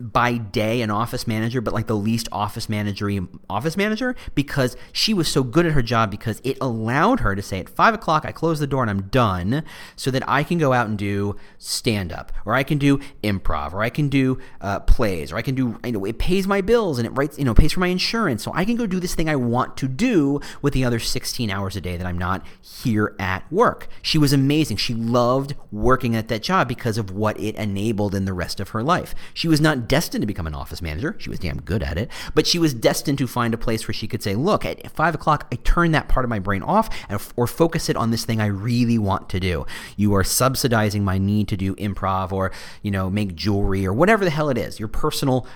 by 0.00 0.36
day 0.36 0.80
an 0.82 0.90
office 0.90 1.26
manager, 1.26 1.60
but 1.60 1.74
like 1.74 1.86
the 1.86 1.96
least 1.96 2.28
office 2.32 2.66
managery 2.66 3.26
office 3.50 3.76
manager 3.76 4.14
because 4.34 4.76
she 4.92 5.12
was 5.12 5.28
so 5.28 5.42
good 5.42 5.66
at 5.66 5.72
her 5.72 5.82
job 5.82 6.10
because 6.10 6.40
it 6.44 6.56
allowed 6.60 7.20
her 7.20 7.34
to 7.34 7.42
say 7.42 7.58
at 7.60 7.68
five 7.68 7.94
o'clock 7.94 8.24
I 8.24 8.32
close 8.32 8.58
the 8.58 8.66
door 8.66 8.82
and 8.82 8.90
I'm 8.90 9.02
done, 9.08 9.64
so 9.96 10.10
that 10.10 10.22
I 10.28 10.42
can 10.44 10.58
go 10.58 10.72
out 10.72 10.88
and 10.88 10.98
do 10.98 11.36
stand 11.58 12.12
up 12.12 12.32
or 12.44 12.54
I 12.54 12.62
can 12.62 12.78
do 12.78 13.00
improv 13.22 13.72
or 13.72 13.82
I 13.82 13.90
can 13.90 14.08
do 14.08 14.38
uh, 14.60 14.80
plays 14.80 15.32
or 15.32 15.36
I 15.36 15.42
can 15.42 15.54
do 15.54 15.78
you 15.84 15.92
know 15.92 16.04
it 16.04 16.18
pays 16.18 16.46
my 16.46 16.60
bills 16.60 16.98
and 16.98 17.06
it 17.06 17.10
writes 17.10 17.38
you 17.38 17.44
know 17.44 17.54
pays 17.54 17.72
for 17.72 17.80
my 17.80 17.88
insurance, 17.88 18.42
so 18.42 18.52
I 18.54 18.64
can 18.64 18.76
go 18.76 18.86
do 18.86 19.00
this 19.00 19.14
thing 19.14 19.28
I 19.28 19.36
want 19.36 19.76
to 19.78 19.88
do 19.88 20.40
with 20.62 20.74
the 20.74 20.84
other 20.84 20.98
16 20.98 21.50
hours 21.50 21.76
a 21.76 21.80
day 21.80 21.96
that 21.96 22.06
I'm 22.06 22.18
not 22.18 22.46
here 22.60 23.14
at 23.18 23.50
work. 23.52 23.88
She 24.02 24.18
was 24.18 24.32
amazing. 24.32 24.76
She 24.76 24.94
loved 24.94 25.54
working 25.72 26.14
at 26.14 26.28
that 26.28 26.42
job 26.42 26.68
because 26.68 26.98
of 26.98 27.10
what 27.10 27.38
it 27.40 27.56
enabled 27.56 28.14
in 28.14 28.24
the 28.24 28.32
rest 28.32 28.60
of 28.60 28.70
her 28.70 28.82
life. 28.82 29.14
She 29.34 29.48
was 29.48 29.60
not 29.60 29.87
destined 29.88 30.22
to 30.22 30.26
become 30.26 30.46
an 30.46 30.54
office 30.54 30.82
manager. 30.82 31.16
She 31.18 31.30
was 31.30 31.38
damn 31.38 31.60
good 31.60 31.82
at 31.82 31.98
it, 31.98 32.10
but 32.34 32.46
she 32.46 32.58
was 32.58 32.74
destined 32.74 33.18
to 33.18 33.26
find 33.26 33.54
a 33.54 33.58
place 33.58 33.88
where 33.88 33.94
she 33.94 34.06
could 34.06 34.22
say, 34.22 34.34
look, 34.34 34.64
at 34.64 34.90
five 34.92 35.14
o'clock, 35.14 35.46
I 35.50 35.56
turn 35.56 35.92
that 35.92 36.08
part 36.08 36.24
of 36.24 36.30
my 36.30 36.38
brain 36.38 36.62
off 36.62 36.88
and, 37.08 37.20
or 37.36 37.46
focus 37.46 37.88
it 37.88 37.96
on 37.96 38.10
this 38.10 38.24
thing 38.24 38.40
I 38.40 38.46
really 38.46 38.98
want 38.98 39.28
to 39.30 39.40
do. 39.40 39.66
You 39.96 40.14
are 40.14 40.24
subsidizing 40.24 41.04
my 41.04 41.18
need 41.18 41.48
to 41.48 41.56
do 41.56 41.74
improv 41.76 42.32
or, 42.32 42.52
you 42.82 42.90
know, 42.90 43.10
make 43.10 43.34
jewelry 43.34 43.86
or 43.86 43.92
whatever 43.92 44.24
the 44.24 44.30
hell 44.30 44.50
it 44.50 44.58
is, 44.58 44.78
your 44.78 44.88
personal 44.88 45.46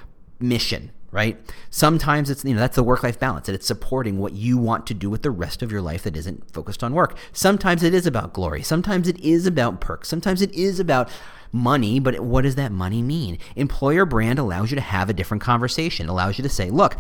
mission 0.41 0.91
right? 1.13 1.39
Sometimes 1.71 2.31
it's 2.31 2.43
you 2.43 2.55
know 2.55 2.61
that's 2.61 2.75
the 2.75 2.83
work 2.83 3.03
life 3.03 3.21
balance 3.21 3.47
and 3.47 3.55
it's 3.55 3.67
supporting 3.67 4.19
what 4.19 4.33
you 4.33 4.59
want 4.59 4.87
to 4.87 4.95
do 4.95 5.09
with 5.11 5.23
the 5.23 5.31
rest 5.31 5.63
of 5.63 5.71
your 5.71 5.83
life 5.83 6.03
that 6.03 6.17
isn't 6.17 6.51
focused 6.53 6.83
on 6.83 6.95
work. 6.95 7.17
Sometimes 7.33 7.83
it 7.83 7.95
is 7.95 8.07
about 8.07 8.33
glory. 8.33 8.63
Sometimes 8.63 9.07
it 9.07 9.21
is 9.21 9.47
about 9.47 9.81
perks. 9.81 10.09
Sometimes 10.09 10.43
it 10.43 10.53
is 10.53 10.81
about 10.81 11.11
money, 11.53 12.01
but 12.01 12.19
what 12.21 12.43
does 12.43 12.55
that 12.57 12.73
money 12.73 13.03
mean? 13.03 13.39
Employer 13.55 14.05
brand 14.07 14.39
allows 14.39 14.71
you 14.71 14.75
to 14.75 14.81
have 14.81 15.11
a 15.11 15.15
different 15.15 15.43
conversation, 15.43 16.09
allows 16.09 16.39
you 16.39 16.43
to 16.43 16.49
say, 16.49 16.71
look, 16.71 16.97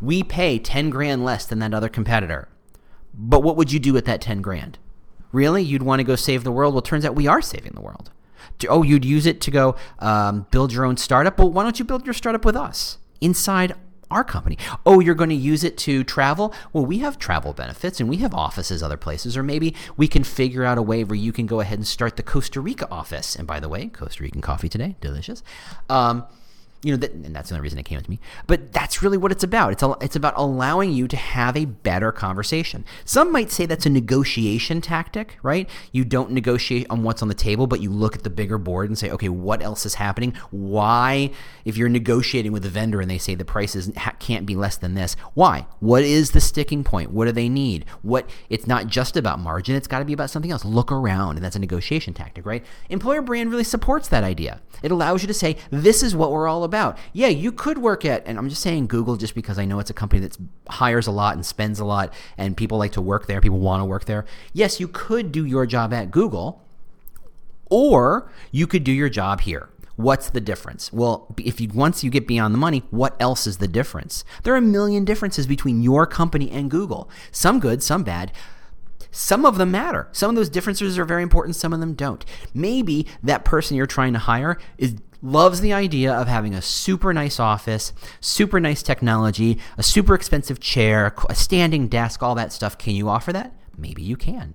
we 0.00 0.22
pay 0.22 0.58
10 0.58 0.90
grand 0.90 1.24
less 1.24 1.44
than 1.44 1.58
that 1.58 1.74
other 1.74 1.88
competitor. 1.88 2.48
But 3.12 3.42
what 3.42 3.56
would 3.56 3.72
you 3.72 3.80
do 3.80 3.92
with 3.92 4.04
that 4.04 4.20
10 4.20 4.40
grand? 4.40 4.78
Really? 5.32 5.62
You'd 5.62 5.82
want 5.82 6.00
to 6.00 6.04
go 6.04 6.16
save 6.16 6.44
the 6.44 6.52
world? 6.52 6.74
Well, 6.74 6.82
turns 6.82 7.04
out 7.04 7.14
we 7.14 7.26
are 7.26 7.42
saving 7.42 7.72
the 7.74 7.80
world. 7.80 8.10
Oh, 8.68 8.82
you'd 8.82 9.04
use 9.04 9.26
it 9.26 9.40
to 9.42 9.50
go 9.50 9.76
um, 9.98 10.46
build 10.50 10.72
your 10.72 10.84
own 10.84 10.96
startup? 10.96 11.38
Well, 11.38 11.50
why 11.50 11.64
don't 11.64 11.78
you 11.78 11.84
build 11.84 12.06
your 12.06 12.14
startup 12.14 12.44
with 12.44 12.56
us 12.56 12.98
inside 13.20 13.74
our 14.10 14.24
company. 14.24 14.58
Oh, 14.86 15.00
you're 15.00 15.14
going 15.14 15.30
to 15.30 15.36
use 15.36 15.64
it 15.64 15.76
to 15.78 16.04
travel? 16.04 16.54
Well, 16.72 16.86
we 16.86 16.98
have 16.98 17.18
travel 17.18 17.52
benefits 17.52 18.00
and 18.00 18.08
we 18.08 18.18
have 18.18 18.34
offices 18.34 18.82
other 18.82 18.96
places. 18.96 19.36
Or 19.36 19.42
maybe 19.42 19.74
we 19.96 20.08
can 20.08 20.24
figure 20.24 20.64
out 20.64 20.78
a 20.78 20.82
way 20.82 21.04
where 21.04 21.16
you 21.16 21.32
can 21.32 21.46
go 21.46 21.60
ahead 21.60 21.78
and 21.78 21.86
start 21.86 22.16
the 22.16 22.22
Costa 22.22 22.60
Rica 22.60 22.88
office. 22.90 23.36
And 23.36 23.46
by 23.46 23.60
the 23.60 23.68
way, 23.68 23.86
Costa 23.88 24.22
Rican 24.22 24.40
coffee 24.40 24.68
today, 24.68 24.96
delicious. 25.00 25.42
Um, 25.88 26.24
you 26.82 26.92
know, 26.92 26.96
that, 26.98 27.10
and 27.10 27.34
that's 27.34 27.48
the 27.48 27.56
only 27.56 27.62
reason 27.62 27.78
it 27.78 27.84
came 27.84 28.00
to 28.00 28.10
me. 28.10 28.20
But 28.46 28.72
that's 28.72 29.02
really 29.02 29.18
what 29.18 29.32
it's 29.32 29.42
about. 29.42 29.72
It's 29.72 29.82
a, 29.82 29.96
it's 30.00 30.14
about 30.14 30.34
allowing 30.36 30.92
you 30.92 31.08
to 31.08 31.16
have 31.16 31.56
a 31.56 31.64
better 31.64 32.12
conversation. 32.12 32.84
Some 33.04 33.32
might 33.32 33.50
say 33.50 33.66
that's 33.66 33.86
a 33.86 33.90
negotiation 33.90 34.80
tactic, 34.80 35.38
right? 35.42 35.68
You 35.90 36.04
don't 36.04 36.30
negotiate 36.30 36.86
on 36.88 37.02
what's 37.02 37.20
on 37.20 37.28
the 37.28 37.34
table, 37.34 37.66
but 37.66 37.80
you 37.80 37.90
look 37.90 38.14
at 38.14 38.22
the 38.22 38.30
bigger 38.30 38.58
board 38.58 38.88
and 38.88 38.96
say, 38.96 39.10
okay, 39.10 39.28
what 39.28 39.60
else 39.60 39.84
is 39.84 39.94
happening? 39.94 40.34
Why, 40.50 41.32
if 41.64 41.76
you're 41.76 41.88
negotiating 41.88 42.52
with 42.52 42.64
a 42.64 42.68
vendor 42.68 43.00
and 43.00 43.10
they 43.10 43.18
say 43.18 43.34
the 43.34 43.44
prices 43.44 43.90
can't 44.20 44.46
be 44.46 44.54
less 44.54 44.76
than 44.76 44.94
this, 44.94 45.16
why? 45.34 45.66
What 45.80 46.04
is 46.04 46.30
the 46.30 46.40
sticking 46.40 46.84
point? 46.84 47.10
What 47.10 47.24
do 47.24 47.32
they 47.32 47.48
need? 47.48 47.86
What? 48.02 48.30
It's 48.50 48.68
not 48.68 48.86
just 48.86 49.16
about 49.16 49.40
margin. 49.40 49.74
It's 49.74 49.88
got 49.88 49.98
to 49.98 50.04
be 50.04 50.12
about 50.12 50.30
something 50.30 50.52
else. 50.52 50.64
Look 50.64 50.92
around, 50.92 51.36
and 51.36 51.44
that's 51.44 51.56
a 51.56 51.60
negotiation 51.60 52.14
tactic, 52.14 52.46
right? 52.46 52.64
Employer 52.88 53.22
brand 53.22 53.50
really 53.50 53.64
supports 53.64 54.06
that 54.08 54.22
idea. 54.22 54.60
It 54.80 54.92
allows 54.92 55.22
you 55.22 55.26
to 55.26 55.34
say, 55.34 55.56
this 55.70 56.04
is 56.04 56.14
what 56.14 56.30
we're 56.30 56.46
all 56.46 56.62
about. 56.62 56.67
Yeah, 57.12 57.28
you 57.28 57.52
could 57.52 57.78
work 57.78 58.04
at, 58.04 58.26
and 58.26 58.38
I'm 58.38 58.48
just 58.48 58.62
saying 58.62 58.86
Google 58.86 59.16
just 59.16 59.34
because 59.34 59.58
I 59.58 59.64
know 59.64 59.78
it's 59.80 59.90
a 59.90 59.94
company 59.94 60.20
that 60.22 60.36
hires 60.68 61.06
a 61.06 61.10
lot 61.10 61.34
and 61.34 61.44
spends 61.44 61.80
a 61.80 61.84
lot, 61.84 62.12
and 62.36 62.56
people 62.56 62.78
like 62.78 62.92
to 62.92 63.00
work 63.00 63.26
there. 63.26 63.40
People 63.40 63.58
want 63.60 63.80
to 63.80 63.84
work 63.84 64.04
there. 64.06 64.24
Yes, 64.52 64.80
you 64.80 64.88
could 64.88 65.32
do 65.32 65.44
your 65.44 65.66
job 65.66 65.92
at 65.92 66.10
Google, 66.10 66.62
Or 67.70 68.30
you 68.50 68.66
could 68.66 68.84
do 68.84 68.92
your 68.92 69.08
job 69.08 69.42
here. 69.42 69.68
What's 69.96 70.30
the 70.30 70.40
difference? 70.40 70.92
Well, 70.92 71.34
if 71.38 71.60
you 71.60 71.68
once 71.74 72.04
you 72.04 72.10
get 72.10 72.26
beyond 72.26 72.54
the 72.54 72.58
money, 72.58 72.84
what 72.90 73.16
else 73.20 73.46
is 73.46 73.58
the 73.58 73.66
difference? 73.68 74.24
There 74.44 74.54
are 74.54 74.58
a 74.58 74.62
million 74.62 75.04
differences 75.04 75.46
between 75.46 75.82
your 75.82 76.06
company 76.06 76.50
and 76.50 76.70
Google. 76.70 77.10
Some 77.32 77.58
good, 77.58 77.82
some 77.82 78.04
bad. 78.04 78.32
Some 79.10 79.44
of 79.44 79.58
them 79.58 79.70
matter. 79.70 80.08
Some 80.12 80.30
of 80.30 80.36
those 80.36 80.50
differences 80.50 80.98
are 80.98 81.04
very 81.04 81.22
important, 81.22 81.56
some 81.56 81.72
of 81.72 81.80
them 81.80 81.94
don't. 81.94 82.24
Maybe 82.54 83.06
that 83.22 83.44
person 83.44 83.76
you're 83.76 83.86
trying 83.86 84.12
to 84.12 84.18
hire 84.20 84.58
is 84.76 84.96
loves 85.22 85.60
the 85.60 85.72
idea 85.72 86.12
of 86.12 86.28
having 86.28 86.54
a 86.54 86.62
super 86.62 87.12
nice 87.12 87.40
office, 87.40 87.92
super 88.20 88.60
nice 88.60 88.82
technology, 88.82 89.58
a 89.76 89.82
super 89.82 90.14
expensive 90.14 90.60
chair, 90.60 91.14
a 91.28 91.34
standing 91.34 91.88
desk, 91.88 92.22
all 92.22 92.34
that 92.34 92.52
stuff. 92.52 92.78
Can 92.78 92.94
you 92.94 93.08
offer 93.08 93.32
that? 93.32 93.52
Maybe 93.76 94.02
you 94.02 94.16
can. 94.16 94.54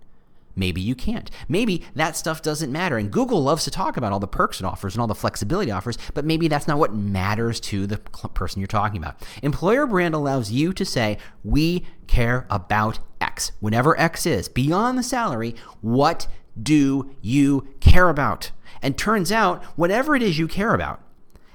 Maybe 0.55 0.81
you 0.81 0.93
can't. 0.93 1.31
Maybe 1.49 1.83
that 1.95 2.15
stuff 2.15 2.41
doesn't 2.41 2.71
matter. 2.71 2.97
And 2.97 3.11
Google 3.11 3.41
loves 3.41 3.63
to 3.63 3.71
talk 3.71 3.97
about 3.97 4.11
all 4.11 4.19
the 4.19 4.27
perks 4.27 4.59
it 4.59 4.65
offers 4.65 4.93
and 4.93 5.01
all 5.01 5.07
the 5.07 5.15
flexibility 5.15 5.71
it 5.71 5.73
offers, 5.73 5.97
but 6.13 6.25
maybe 6.25 6.47
that's 6.47 6.67
not 6.67 6.77
what 6.77 6.93
matters 6.93 7.59
to 7.61 7.87
the 7.87 7.97
person 7.97 8.59
you're 8.59 8.67
talking 8.67 8.97
about. 8.97 9.15
Employer 9.41 9.87
brand 9.87 10.13
allows 10.13 10.51
you 10.51 10.71
to 10.73 10.85
say, 10.85 11.17
we 11.43 11.85
care 12.05 12.45
about 12.51 12.99
X. 13.19 13.51
Whenever 13.61 13.99
X 13.99 14.25
is 14.27 14.47
beyond 14.47 14.97
the 14.97 15.03
salary, 15.03 15.55
what 15.81 16.27
do 16.61 17.15
you 17.21 17.67
care 17.79 18.09
about? 18.09 18.51
And 18.83 18.97
turns 18.97 19.31
out, 19.31 19.63
whatever 19.75 20.15
it 20.15 20.21
is 20.21 20.37
you 20.37 20.47
care 20.47 20.75
about, 20.75 21.01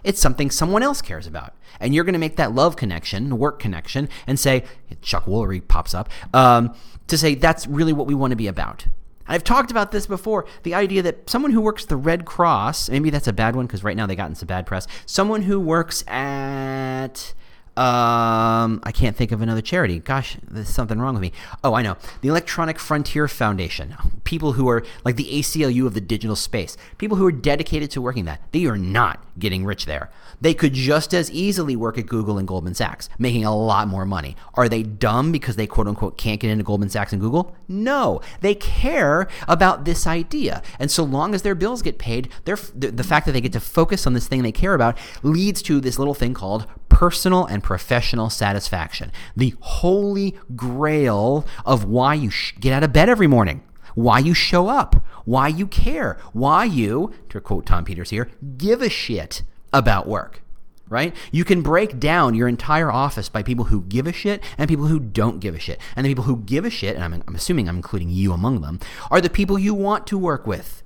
it's 0.02 0.20
something 0.20 0.50
someone 0.50 0.82
else 0.82 1.02
cares 1.02 1.26
about. 1.26 1.54
And 1.78 1.94
you're 1.94 2.04
going 2.04 2.14
to 2.14 2.18
make 2.18 2.36
that 2.36 2.54
love 2.54 2.74
connection, 2.74 3.38
work 3.38 3.60
connection, 3.60 4.08
and 4.26 4.40
say, 4.40 4.64
Chuck 5.02 5.26
Woolery 5.26 5.66
pops 5.66 5.94
up, 5.94 6.08
um, 6.34 6.74
to 7.06 7.18
say 7.18 7.34
that's 7.34 7.66
really 7.66 7.92
what 7.92 8.06
we 8.06 8.14
want 8.14 8.32
to 8.32 8.36
be 8.36 8.46
about. 8.46 8.86
I've 9.28 9.44
talked 9.44 9.70
about 9.70 9.92
this 9.92 10.06
before 10.06 10.46
the 10.62 10.74
idea 10.74 11.02
that 11.02 11.28
someone 11.28 11.52
who 11.52 11.60
works 11.60 11.84
the 11.84 11.96
Red 11.96 12.24
Cross, 12.24 12.88
maybe 12.88 13.10
that's 13.10 13.28
a 13.28 13.32
bad 13.32 13.54
one 13.54 13.66
because 13.66 13.84
right 13.84 13.96
now 13.96 14.06
they 14.06 14.16
got 14.16 14.30
in 14.30 14.34
some 14.34 14.46
bad 14.46 14.64
press, 14.64 14.86
someone 15.04 15.42
who 15.42 15.60
works 15.60 16.02
at 16.08 17.34
um, 17.78 18.80
I 18.82 18.90
can't 18.92 19.16
think 19.16 19.30
of 19.30 19.40
another 19.40 19.60
charity. 19.60 20.00
Gosh, 20.00 20.36
there's 20.42 20.68
something 20.68 20.98
wrong 20.98 21.14
with 21.14 21.22
me. 21.22 21.32
Oh, 21.62 21.74
I 21.74 21.82
know. 21.82 21.96
The 22.22 22.28
Electronic 22.28 22.76
Frontier 22.76 23.28
Foundation. 23.28 23.94
People 24.24 24.54
who 24.54 24.68
are 24.68 24.84
like 25.04 25.14
the 25.14 25.30
ACLU 25.30 25.86
of 25.86 25.94
the 25.94 26.00
digital 26.00 26.34
space. 26.34 26.76
People 26.98 27.18
who 27.18 27.24
are 27.24 27.32
dedicated 27.32 27.92
to 27.92 28.02
working 28.02 28.24
that. 28.24 28.42
They 28.50 28.66
are 28.66 28.76
not 28.76 29.22
getting 29.38 29.64
rich 29.64 29.86
there. 29.86 30.10
They 30.40 30.54
could 30.54 30.72
just 30.72 31.14
as 31.14 31.30
easily 31.30 31.76
work 31.76 31.98
at 31.98 32.06
Google 32.06 32.36
and 32.36 32.48
Goldman 32.48 32.74
Sachs, 32.74 33.08
making 33.16 33.44
a 33.44 33.56
lot 33.56 33.86
more 33.86 34.04
money. 34.04 34.36
Are 34.54 34.68
they 34.68 34.82
dumb 34.82 35.30
because 35.30 35.54
they 35.54 35.68
quote 35.68 35.86
unquote 35.86 36.18
can't 36.18 36.40
get 36.40 36.50
into 36.50 36.64
Goldman 36.64 36.90
Sachs 36.90 37.12
and 37.12 37.20
Google? 37.22 37.54
No. 37.68 38.20
They 38.40 38.56
care 38.56 39.28
about 39.46 39.84
this 39.84 40.04
idea. 40.04 40.62
And 40.80 40.90
so 40.90 41.04
long 41.04 41.32
as 41.32 41.42
their 41.42 41.54
bills 41.54 41.82
get 41.82 41.98
paid, 41.98 42.28
the 42.44 42.56
fact 42.56 43.26
that 43.26 43.32
they 43.32 43.40
get 43.40 43.52
to 43.52 43.60
focus 43.60 44.04
on 44.04 44.14
this 44.14 44.26
thing 44.26 44.42
they 44.42 44.50
care 44.50 44.74
about 44.74 44.98
leads 45.22 45.62
to 45.62 45.80
this 45.80 45.96
little 45.96 46.14
thing 46.14 46.34
called 46.34 46.66
personal 46.98 47.46
and 47.46 47.62
professional 47.62 48.28
satisfaction. 48.28 49.12
The 49.36 49.54
holy 49.60 50.36
grail 50.56 51.46
of 51.64 51.84
why 51.84 52.14
you 52.14 52.28
sh- 52.28 52.54
get 52.58 52.72
out 52.72 52.82
of 52.82 52.92
bed 52.92 53.08
every 53.08 53.28
morning 53.28 53.62
why 53.94 54.18
you 54.18 54.34
show 54.34 54.66
up, 54.66 54.96
why 55.24 55.46
you 55.46 55.68
care, 55.68 56.18
why 56.32 56.64
you, 56.64 57.12
to 57.28 57.40
quote 57.40 57.66
Tom 57.66 57.84
Peters 57.84 58.10
here, 58.10 58.28
give 58.56 58.82
a 58.82 58.88
shit 58.88 59.42
about 59.72 60.08
work, 60.08 60.42
right? 60.88 61.14
You 61.30 61.44
can 61.44 61.62
break 61.62 62.00
down 62.00 62.34
your 62.34 62.48
entire 62.48 62.90
office 62.90 63.28
by 63.28 63.44
people 63.44 63.66
who 63.66 63.82
give 63.82 64.08
a 64.08 64.12
shit 64.12 64.42
and 64.56 64.68
people 64.68 64.86
who 64.86 64.98
don't 64.98 65.38
give 65.38 65.54
a 65.54 65.60
shit. 65.60 65.80
And 65.94 66.04
the 66.04 66.10
people 66.10 66.24
who 66.24 66.38
give 66.38 66.64
a 66.64 66.70
shit, 66.70 66.96
and 66.96 67.04
I'm, 67.04 67.22
I'm 67.28 67.34
assuming 67.36 67.68
I'm 67.68 67.76
including 67.76 68.10
you 68.10 68.32
among 68.32 68.60
them, 68.60 68.80
are 69.08 69.20
the 69.20 69.30
people 69.30 69.56
you 69.56 69.72
want 69.72 70.04
to 70.08 70.18
work 70.18 70.48
with. 70.48 70.82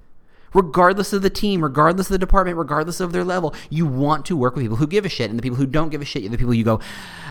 Regardless 0.55 1.13
of 1.13 1.23
the 1.23 1.31
team, 1.31 1.63
regardless 1.63 2.09
of 2.09 2.13
the 2.13 2.19
department, 2.19 2.59
regardless 2.59 3.01
of 3.01 3.13
their 3.13 3.25
level, 3.25 3.55
you 3.71 3.87
want 3.87 4.27
to 4.27 4.37
work 4.37 4.55
with 4.55 4.65
people 4.65 4.77
who 4.77 4.87
give 4.87 5.05
a 5.05 5.09
shit. 5.09 5.31
And 5.31 5.39
the 5.39 5.43
people 5.43 5.59
who 5.59 5.67
don't 5.67 5.89
give 5.89 6.03
a 6.03 6.05
shit 6.05 6.31
the 6.31 6.39
people 6.39 6.55
you 6.55 6.65
go, 6.65 6.81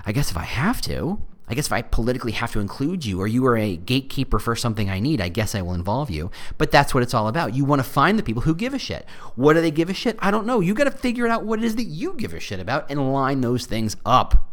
I 0.06 0.12
guess 0.12 0.32
if 0.32 0.38
I 0.38 0.44
have 0.44 0.82
to, 0.82 1.22
I 1.48 1.54
guess 1.54 1.66
if 1.66 1.74
I 1.74 1.82
politically 1.82 2.32
have 2.32 2.54
to 2.54 2.60
include 2.60 3.06
you 3.06 3.20
or 3.20 3.28
you 3.28 3.46
are 3.46 3.58
a 3.58 3.76
gatekeeper 3.76 4.40
for 4.40 4.56
something 4.56 4.90
I 4.90 5.00
need, 5.00 5.20
I 5.20 5.28
guess 5.28 5.54
I 5.54 5.62
will 5.62 5.74
involve 5.74 6.10
you. 6.10 6.32
But 6.58 6.72
that's 6.72 6.94
what 6.94 7.04
it's 7.04 7.14
all 7.14 7.28
about. 7.28 7.54
You 7.54 7.66
want 7.66 7.84
to 7.84 7.90
find 7.90 8.18
the 8.18 8.24
people 8.24 8.44
who 8.44 8.56
give 8.56 8.74
a 8.74 8.80
shit. 8.80 9.06
What 9.36 9.54
do 9.54 9.62
they 9.62 9.72
give 9.72 9.90
a 9.90 9.94
shit? 9.94 10.18
I 10.20 10.32
don't 10.32 10.46
know. 10.46 10.62
You 10.62 10.74
got 10.74 10.86
to 10.86 10.92
figure 10.92 11.28
out 11.28 11.44
what 11.44 11.60
it 11.60 11.66
is 11.66 11.76
that 11.76 11.84
you 11.84 12.14
give 12.14 12.34
a 12.34 12.40
shit 12.40 12.62
about 12.62 12.90
and 12.90 13.12
line 13.12 13.42
those 13.42 13.66
things 13.66 13.98
up. 14.06 14.48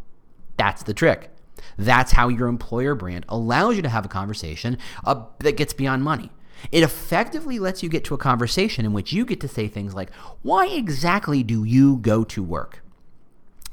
That's 0.56 0.82
the 0.82 0.92
trick. 0.94 1.30
That's 1.76 2.12
how 2.12 2.28
your 2.28 2.48
employer 2.48 2.96
brand 2.96 3.24
allows 3.28 3.76
you 3.76 3.82
to 3.82 3.88
have 3.88 4.04
a 4.04 4.08
conversation 4.08 4.76
uh, 5.04 5.26
that 5.38 5.56
gets 5.56 5.72
beyond 5.72 6.02
money. 6.02 6.30
It 6.72 6.82
effectively 6.82 7.58
lets 7.58 7.82
you 7.82 7.88
get 7.88 8.04
to 8.04 8.14
a 8.14 8.18
conversation 8.18 8.84
in 8.84 8.92
which 8.92 9.12
you 9.12 9.24
get 9.24 9.40
to 9.40 9.48
say 9.48 9.68
things 9.68 9.94
like, 9.94 10.12
Why 10.42 10.66
exactly 10.66 11.42
do 11.42 11.64
you 11.64 11.96
go 11.98 12.24
to 12.24 12.42
work? 12.42 12.82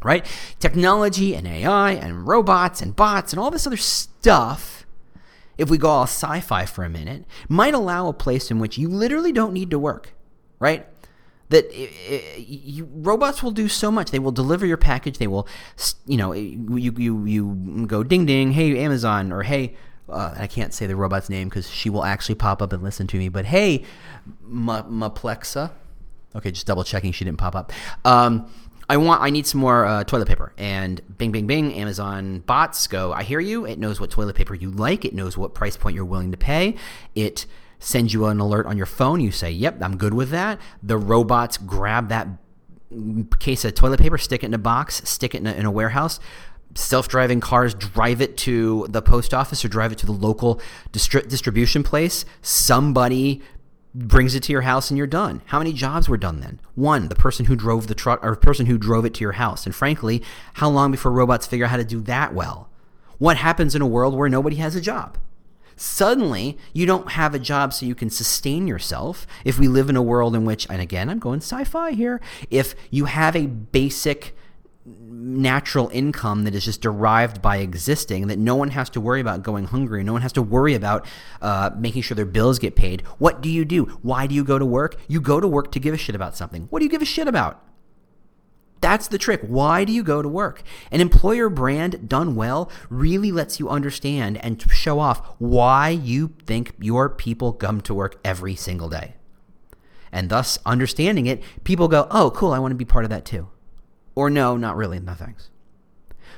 right? 0.05 0.25
Technology 0.59 1.35
and 1.35 1.47
AI 1.47 1.91
and 1.93 2.27
robots 2.27 2.79
and 2.79 2.95
bots 2.95 3.33
and 3.33 3.39
all 3.39 3.49
this 3.49 3.65
other 3.65 3.75
stuff, 3.75 4.85
if 5.57 5.69
we 5.69 5.79
go 5.79 5.89
all 5.89 6.03
sci 6.03 6.39
fi 6.41 6.65
for 6.65 6.83
a 6.83 6.89
minute, 6.89 7.25
might 7.49 7.73
allow 7.73 8.07
a 8.07 8.13
place 8.13 8.51
in 8.51 8.59
which 8.59 8.77
you 8.77 8.87
literally 8.87 9.31
don't 9.31 9.51
need 9.51 9.71
to 9.71 9.79
work, 9.79 10.13
right? 10.59 10.85
That 11.49 11.65
it, 11.65 11.91
it, 12.07 12.47
you, 12.47 12.87
robots 12.91 13.41
will 13.41 13.51
do 13.51 13.67
so 13.67 13.91
much. 13.91 14.11
They 14.11 14.19
will 14.19 14.31
deliver 14.31 14.65
your 14.65 14.77
package. 14.77 15.17
They 15.17 15.27
will, 15.27 15.47
you 16.05 16.17
know, 16.17 16.33
you, 16.33 16.93
you, 16.97 17.25
you 17.25 17.85
go 17.87 18.03
ding 18.03 18.27
ding, 18.27 18.51
hey, 18.51 18.77
Amazon, 18.77 19.31
or 19.31 19.41
hey, 19.41 19.75
uh, 20.09 20.35
I 20.37 20.47
can't 20.47 20.73
say 20.73 20.87
the 20.87 20.95
robot's 20.95 21.29
name 21.29 21.49
because 21.49 21.69
she 21.69 21.89
will 21.89 22.03
actually 22.03 22.35
pop 22.35 22.61
up 22.61 22.73
and 22.73 22.83
listen 22.83 23.07
to 23.07 23.17
me. 23.17 23.29
But 23.29 23.45
hey, 23.45 23.83
Maplexa. 24.47 25.71
Okay, 26.35 26.51
just 26.51 26.67
double 26.67 26.83
checking 26.83 27.11
she 27.11 27.23
didn't 27.23 27.37
pop 27.37 27.55
up. 27.55 27.71
Um, 28.03 28.49
I 28.87 28.97
want 28.97 29.21
I 29.21 29.29
need 29.29 29.47
some 29.47 29.61
more 29.61 29.85
uh, 29.85 30.03
toilet 30.03 30.27
paper 30.27 30.53
and 30.57 31.01
bing 31.17 31.31
bing 31.31 31.47
bing 31.47 31.73
Amazon 31.73 32.39
bots 32.39 32.87
go 32.87 33.11
I 33.13 33.23
hear 33.23 33.39
you 33.39 33.65
it 33.65 33.79
knows 33.79 33.99
what 33.99 34.11
toilet 34.11 34.35
paper 34.35 34.53
you 34.53 34.69
like 34.69 35.05
it 35.05 35.13
knows 35.13 35.37
what 35.37 35.53
price 35.53 35.75
point 35.75 35.95
you're 35.95 36.05
willing 36.05 36.31
to 36.31 36.37
pay 36.37 36.75
it 37.15 37.45
sends 37.79 38.13
you 38.13 38.25
an 38.25 38.39
alert 38.39 38.67
on 38.67 38.77
your 38.77 38.85
phone 38.85 39.21
you 39.21 39.31
say 39.31 39.49
yep 39.49 39.81
I'm 39.81 39.97
good 39.97 40.13
with 40.13 40.29
that 40.29 40.59
the 40.83 40.97
robots 40.97 41.57
grab 41.57 42.09
that 42.09 42.27
case 43.39 43.65
of 43.65 43.73
toilet 43.73 43.99
paper 43.99 44.17
stick 44.17 44.43
it 44.43 44.47
in 44.47 44.53
a 44.53 44.59
box 44.59 45.01
stick 45.09 45.33
it 45.33 45.39
in 45.39 45.47
a, 45.47 45.53
in 45.53 45.65
a 45.65 45.71
warehouse 45.71 46.19
self-driving 46.75 47.39
cars 47.39 47.73
drive 47.73 48.21
it 48.21 48.37
to 48.37 48.85
the 48.89 49.01
post 49.01 49.33
office 49.33 49.63
or 49.63 49.69
drive 49.69 49.91
it 49.91 49.97
to 49.97 50.05
the 50.05 50.11
local 50.11 50.61
distri- 50.91 51.27
distribution 51.27 51.83
place 51.83 52.25
somebody 52.41 53.41
brings 53.95 54.35
it 54.35 54.43
to 54.43 54.51
your 54.51 54.61
house 54.61 54.91
and 54.91 54.97
you're 54.97 55.07
done. 55.07 55.41
How 55.45 55.57
many 55.57 55.71
jobs 55.71 56.09
were 56.09 56.17
done 56.17 56.41
then? 56.41 56.59
One, 56.75 57.07
the 57.07 57.15
person 57.15 57.45
who 57.45 57.55
drove 57.55 57.87
the 57.87 57.95
truck 57.95 58.19
or 58.23 58.31
the 58.31 58.35
person 58.35 58.65
who 58.65 58.77
drove 58.77 59.05
it 59.05 59.13
to 59.15 59.21
your 59.21 59.33
house. 59.33 59.65
And 59.65 59.73
frankly, 59.73 60.21
how 60.55 60.69
long 60.69 60.91
before 60.91 61.13
robots 61.13 61.47
figure 61.47 61.65
out 61.65 61.71
how 61.71 61.77
to 61.77 61.85
do 61.85 62.01
that 62.01 62.33
well? 62.33 62.69
What 63.19 63.37
happens 63.37 63.73
in 63.73 63.81
a 63.81 63.87
world 63.87 64.13
where 64.13 64.27
nobody 64.27 64.57
has 64.57 64.75
a 64.75 64.81
job? 64.81 65.17
Suddenly, 65.77 66.57
you 66.73 66.85
don't 66.85 67.11
have 67.11 67.33
a 67.33 67.39
job 67.39 67.73
so 67.73 67.85
you 67.85 67.95
can 67.95 68.09
sustain 68.09 68.67
yourself. 68.67 69.25
If 69.45 69.59
we 69.59 69.67
live 69.67 69.89
in 69.89 69.95
a 69.95 70.01
world 70.01 70.35
in 70.35 70.43
which, 70.43 70.67
and 70.69 70.81
again, 70.81 71.09
I'm 71.09 71.19
going 71.19 71.39
sci 71.39 71.63
fi 71.63 71.91
here, 71.91 72.19
if 72.49 72.75
you 72.91 73.05
have 73.05 73.35
a 73.35 73.47
basic 73.47 74.35
natural 74.85 75.89
income 75.91 76.43
that 76.43 76.53
is 76.53 76.65
just 76.65 76.81
derived 76.81 77.41
by 77.41 77.57
existing 77.57 78.27
that 78.27 78.37
no 78.37 78.55
one 78.55 78.69
has 78.69 78.89
to 78.89 79.01
worry 79.01 79.19
about 79.19 79.41
going 79.41 79.65
hungry 79.65 80.03
no 80.03 80.13
one 80.13 80.21
has 80.21 80.31
to 80.31 80.43
worry 80.43 80.75
about 80.75 81.05
uh, 81.41 81.71
making 81.75 82.03
sure 82.03 82.13
their 82.13 82.23
bills 82.23 82.59
get 82.59 82.75
paid 82.75 83.01
what 83.17 83.41
do 83.41 83.49
you 83.49 83.65
do 83.65 83.85
why 84.03 84.27
do 84.27 84.35
you 84.35 84.43
go 84.43 84.59
to 84.59 84.65
work 84.65 84.95
you 85.07 85.19
go 85.19 85.39
to 85.39 85.47
work 85.47 85.71
to 85.71 85.79
give 85.79 85.93
a 85.93 85.97
shit 85.97 86.13
about 86.13 86.35
something 86.37 86.67
what 86.69 86.79
do 86.79 86.85
you 86.85 86.91
give 86.91 87.01
a 87.01 87.05
shit 87.05 87.27
about 87.27 87.65
that's 88.81 89.07
the 89.07 89.17
trick. 89.17 89.41
Why 89.41 89.83
do 89.83 89.91
you 89.91 90.03
go 90.03 90.21
to 90.21 90.29
work? 90.29 90.61
An 90.91 91.01
employer 91.01 91.49
brand 91.49 92.07
done 92.07 92.35
well 92.35 92.69
really 92.87 93.31
lets 93.31 93.59
you 93.59 93.67
understand 93.67 94.37
and 94.45 94.61
show 94.71 94.99
off 94.99 95.25
why 95.39 95.89
you 95.89 96.35
think 96.45 96.73
your 96.79 97.09
people 97.09 97.51
come 97.51 97.81
to 97.81 97.95
work 97.95 98.19
every 98.23 98.53
single 98.53 98.87
day. 98.87 99.15
And 100.11 100.29
thus, 100.29 100.59
understanding 100.67 101.25
it, 101.25 101.41
people 101.63 101.87
go, 101.87 102.07
oh, 102.11 102.29
cool, 102.29 102.53
I 102.53 102.59
want 102.59 102.73
to 102.73 102.75
be 102.75 102.85
part 102.85 103.05
of 103.05 103.09
that 103.09 103.25
too. 103.25 103.49
Or 104.15 104.29
no, 104.29 104.57
not 104.57 104.75
really, 104.75 104.99
no 104.99 105.13
thanks. 105.13 105.49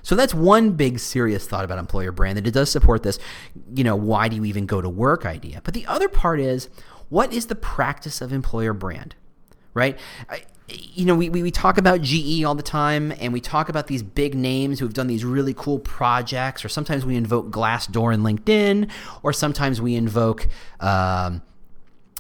So 0.01 0.15
that's 0.15 0.34
one 0.34 0.72
big 0.72 1.00
serious 1.00 1.48
thought 1.48 1.65
about 1.65 1.79
employer 1.79 2.12
brand 2.12 2.38
that 2.38 2.48
it 2.48 2.53
does 2.53 2.72
support 2.72 3.03
this, 3.03 3.19
you 3.74 3.84
know, 3.84 3.96
why 3.96 4.27
do 4.27 4.36
you 4.36 4.46
even 4.46 4.65
go 4.65 4.81
to 4.81 4.89
work 4.89 5.25
idea. 5.25 5.62
But 5.63 5.74
the 5.74 5.86
other 5.86 6.07
part 6.07 6.39
is, 6.39 6.69
what 7.10 7.34
is 7.34 7.48
the 7.48 7.55
practice 7.55 8.22
of 8.22 8.31
employer 8.31 8.74
brand, 8.74 9.15
right? 9.74 9.98
I, 10.29 10.43
you 10.69 11.05
know, 11.05 11.15
we, 11.15 11.29
we, 11.29 11.43
we 11.43 11.51
talk 11.51 11.77
about 11.77 12.01
GE 12.01 12.43
all 12.43 12.55
the 12.55 12.63
time, 12.63 13.13
and 13.19 13.31
we 13.31 13.39
talk 13.39 13.69
about 13.69 13.88
these 13.88 14.03
big 14.03 14.36
names 14.36 14.79
who 14.79 14.86
have 14.86 14.93
done 14.93 15.07
these 15.07 15.24
really 15.24 15.53
cool 15.53 15.79
projects, 15.79 16.65
or 16.65 16.69
sometimes 16.69 17.05
we 17.05 17.15
invoke 17.15 17.50
Glassdoor 17.50 18.13
and 18.13 18.24
LinkedIn, 18.24 18.89
or 19.24 19.31
sometimes 19.31 19.81
we 19.81 19.96
invoke, 19.96 20.48
um, 20.81 21.41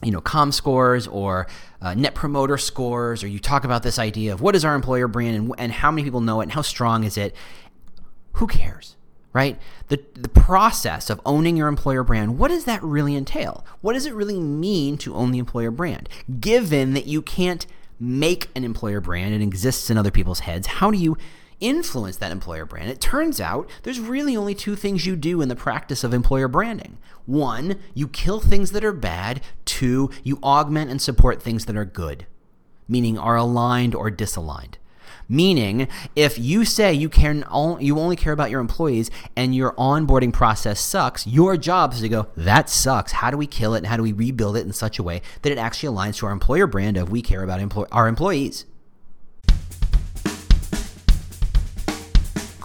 you 0.03 0.11
know, 0.11 0.21
com 0.21 0.51
scores 0.51 1.07
or 1.07 1.47
uh, 1.81 1.93
Net 1.93 2.13
Promoter 2.13 2.57
Scores, 2.57 3.23
or 3.23 3.27
you 3.27 3.39
talk 3.39 3.63
about 3.63 3.83
this 3.83 3.97
idea 3.97 4.33
of 4.33 4.41
what 4.41 4.55
is 4.55 4.63
our 4.63 4.75
employer 4.75 5.07
brand 5.07 5.35
and, 5.35 5.51
and 5.57 5.71
how 5.71 5.91
many 5.91 6.03
people 6.03 6.21
know 6.21 6.39
it 6.41 6.43
and 6.43 6.51
how 6.51 6.61
strong 6.61 7.03
is 7.03 7.17
it. 7.17 7.35
Who 8.33 8.47
cares? 8.47 8.95
right? 9.37 9.59
The, 9.89 10.03
the 10.15 10.29
process 10.29 11.11
of 11.11 11.21
owning 11.23 11.57
your 11.57 11.67
employer 11.67 12.03
brand, 12.03 12.39
what 12.39 12.47
does 12.47 12.65
that 12.65 12.81
really 12.81 13.15
entail? 13.15 13.63
What 13.81 13.93
does 13.93 14.07
it 14.07 14.15
really 14.15 14.39
mean 14.39 14.97
to 14.97 15.13
own 15.13 15.29
the 15.29 15.37
employer 15.37 15.69
brand? 15.69 16.09
Given 16.39 16.95
that 16.95 17.05
you 17.05 17.21
can't 17.21 17.67
make 17.99 18.49
an 18.55 18.63
employer 18.63 18.99
brand, 18.99 19.35
it 19.35 19.43
exists 19.43 19.91
in 19.91 19.97
other 19.97 20.09
people's 20.09 20.39
heads, 20.39 20.65
how 20.65 20.89
do 20.89 20.97
you 20.97 21.17
influence 21.59 22.17
that 22.17 22.31
employer 22.31 22.65
brand? 22.65 22.89
It 22.89 23.01
turns 23.01 23.39
out 23.41 23.69
there's 23.83 23.99
really 23.99 24.35
only 24.35 24.55
two 24.55 24.75
things 24.75 25.05
you 25.05 25.15
do 25.15 25.41
in 25.41 25.49
the 25.49 25.55
practice 25.55 26.03
of 26.03 26.13
employer 26.13 26.47
branding. 26.47 26.97
One, 27.25 27.79
you 27.93 28.07
kill 28.07 28.39
things 28.39 28.71
that 28.71 28.85
are 28.85 28.93
bad. 28.93 29.41
Two, 29.65 30.09
you 30.23 30.39
augment 30.43 30.89
and 30.91 31.01
support 31.01 31.41
things 31.41 31.65
that 31.65 31.75
are 31.75 31.85
good, 31.85 32.25
meaning 32.87 33.17
are 33.17 33.35
aligned 33.35 33.95
or 33.95 34.09
disaligned. 34.09 34.75
Meaning, 35.29 35.89
if 36.15 36.39
you 36.39 36.63
say 36.63 36.93
you 36.93 37.09
can 37.09 37.43
you 37.81 37.99
only 37.99 38.15
care 38.15 38.31
about 38.31 38.49
your 38.49 38.61
employees 38.61 39.11
and 39.35 39.53
your 39.53 39.73
onboarding 39.73 40.31
process 40.31 40.79
sucks, 40.79 41.27
your 41.27 41.57
job 41.57 41.91
is 41.93 41.99
to 41.99 42.07
go, 42.07 42.27
that 42.37 42.69
sucks. 42.69 43.11
How 43.11 43.29
do 43.29 43.35
we 43.35 43.45
kill 43.45 43.73
it 43.73 43.79
and 43.79 43.87
how 43.87 43.97
do 43.97 44.03
we 44.03 44.13
rebuild 44.13 44.55
it 44.55 44.65
in 44.65 44.71
such 44.71 44.99
a 44.99 45.03
way 45.03 45.21
that 45.41 45.51
it 45.51 45.57
actually 45.57 45.93
aligns 45.93 46.17
to 46.19 46.27
our 46.27 46.31
employer 46.31 46.65
brand 46.65 46.95
of 46.95 47.09
we 47.09 47.21
care 47.21 47.43
about 47.43 47.59
employ- 47.59 47.87
our 47.91 48.07
employees? 48.07 48.65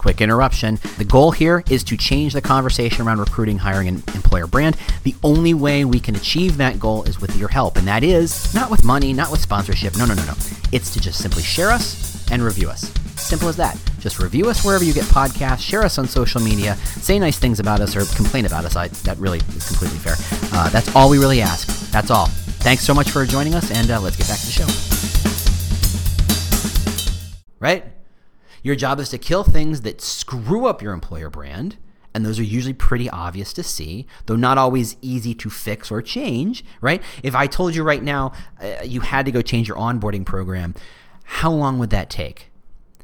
Quick 0.03 0.19
interruption. 0.19 0.79
The 0.97 1.05
goal 1.05 1.31
here 1.31 1.63
is 1.69 1.81
to 1.85 1.95
change 1.95 2.33
the 2.33 2.41
conversation 2.41 3.07
around 3.07 3.19
recruiting, 3.19 3.59
hiring, 3.59 3.87
and 3.87 4.05
employer 4.13 4.47
brand. 4.47 4.75
The 5.03 5.15
only 5.23 5.53
way 5.53 5.85
we 5.85 6.01
can 6.01 6.13
achieve 6.17 6.57
that 6.57 6.77
goal 6.77 7.03
is 7.03 7.21
with 7.21 7.37
your 7.37 7.47
help, 7.47 7.77
and 7.77 7.87
that 7.87 8.03
is 8.03 8.53
not 8.53 8.69
with 8.69 8.83
money, 8.83 9.13
not 9.13 9.31
with 9.31 9.39
sponsorship. 9.39 9.95
No, 9.97 10.05
no, 10.05 10.13
no, 10.13 10.25
no. 10.25 10.33
It's 10.73 10.91
to 10.91 10.99
just 10.99 11.19
simply 11.19 11.41
share 11.41 11.71
us 11.71 12.29
and 12.29 12.41
review 12.41 12.69
us. 12.69 12.93
Simple 13.15 13.47
as 13.47 13.55
that. 13.55 13.79
Just 13.99 14.19
review 14.19 14.49
us 14.49 14.65
wherever 14.65 14.83
you 14.83 14.91
get 14.91 15.05
podcasts, 15.05 15.61
share 15.61 15.83
us 15.83 15.97
on 15.97 16.05
social 16.05 16.41
media, 16.41 16.75
say 16.75 17.17
nice 17.17 17.39
things 17.39 17.61
about 17.61 17.79
us 17.79 17.95
or 17.95 18.03
complain 18.13 18.45
about 18.45 18.65
us. 18.65 18.75
I, 18.75 18.89
that 18.89 19.17
really 19.19 19.39
is 19.55 19.69
completely 19.69 19.99
fair. 19.99 20.15
Uh, 20.51 20.67
that's 20.67 20.93
all 20.97 21.09
we 21.09 21.17
really 21.17 21.39
ask. 21.39 21.89
That's 21.91 22.11
all. 22.11 22.25
Thanks 22.59 22.83
so 22.83 22.93
much 22.93 23.09
for 23.09 23.25
joining 23.25 23.55
us, 23.55 23.71
and 23.71 23.89
uh, 23.89 24.01
let's 24.01 24.17
get 24.17 24.27
back 24.27 24.39
to 24.39 24.45
the 24.47 24.51
show. 24.51 24.67
Right? 27.61 27.92
Your 28.63 28.75
job 28.75 28.99
is 28.99 29.09
to 29.09 29.17
kill 29.17 29.43
things 29.43 29.81
that 29.81 30.01
screw 30.01 30.65
up 30.65 30.81
your 30.81 30.93
employer 30.93 31.29
brand, 31.29 31.77
and 32.13 32.25
those 32.25 32.39
are 32.39 32.43
usually 32.43 32.73
pretty 32.73 33.09
obvious 33.09 33.51
to 33.53 33.63
see, 33.63 34.07
though 34.25 34.35
not 34.35 34.57
always 34.57 34.95
easy 35.01 35.33
to 35.35 35.49
fix 35.49 35.91
or 35.91 36.01
change, 36.01 36.63
right? 36.79 37.01
If 37.23 37.35
I 37.35 37.47
told 37.47 37.75
you 37.75 37.83
right 37.83 38.01
now 38.01 38.31
uh, 38.61 38.83
you 38.83 39.01
had 39.01 39.25
to 39.25 39.31
go 39.31 39.41
change 39.41 39.67
your 39.67 39.77
onboarding 39.77 40.25
program, 40.25 40.75
how 41.23 41.51
long 41.51 41.77
would 41.79 41.89
that 41.89 42.09
take? 42.09 42.51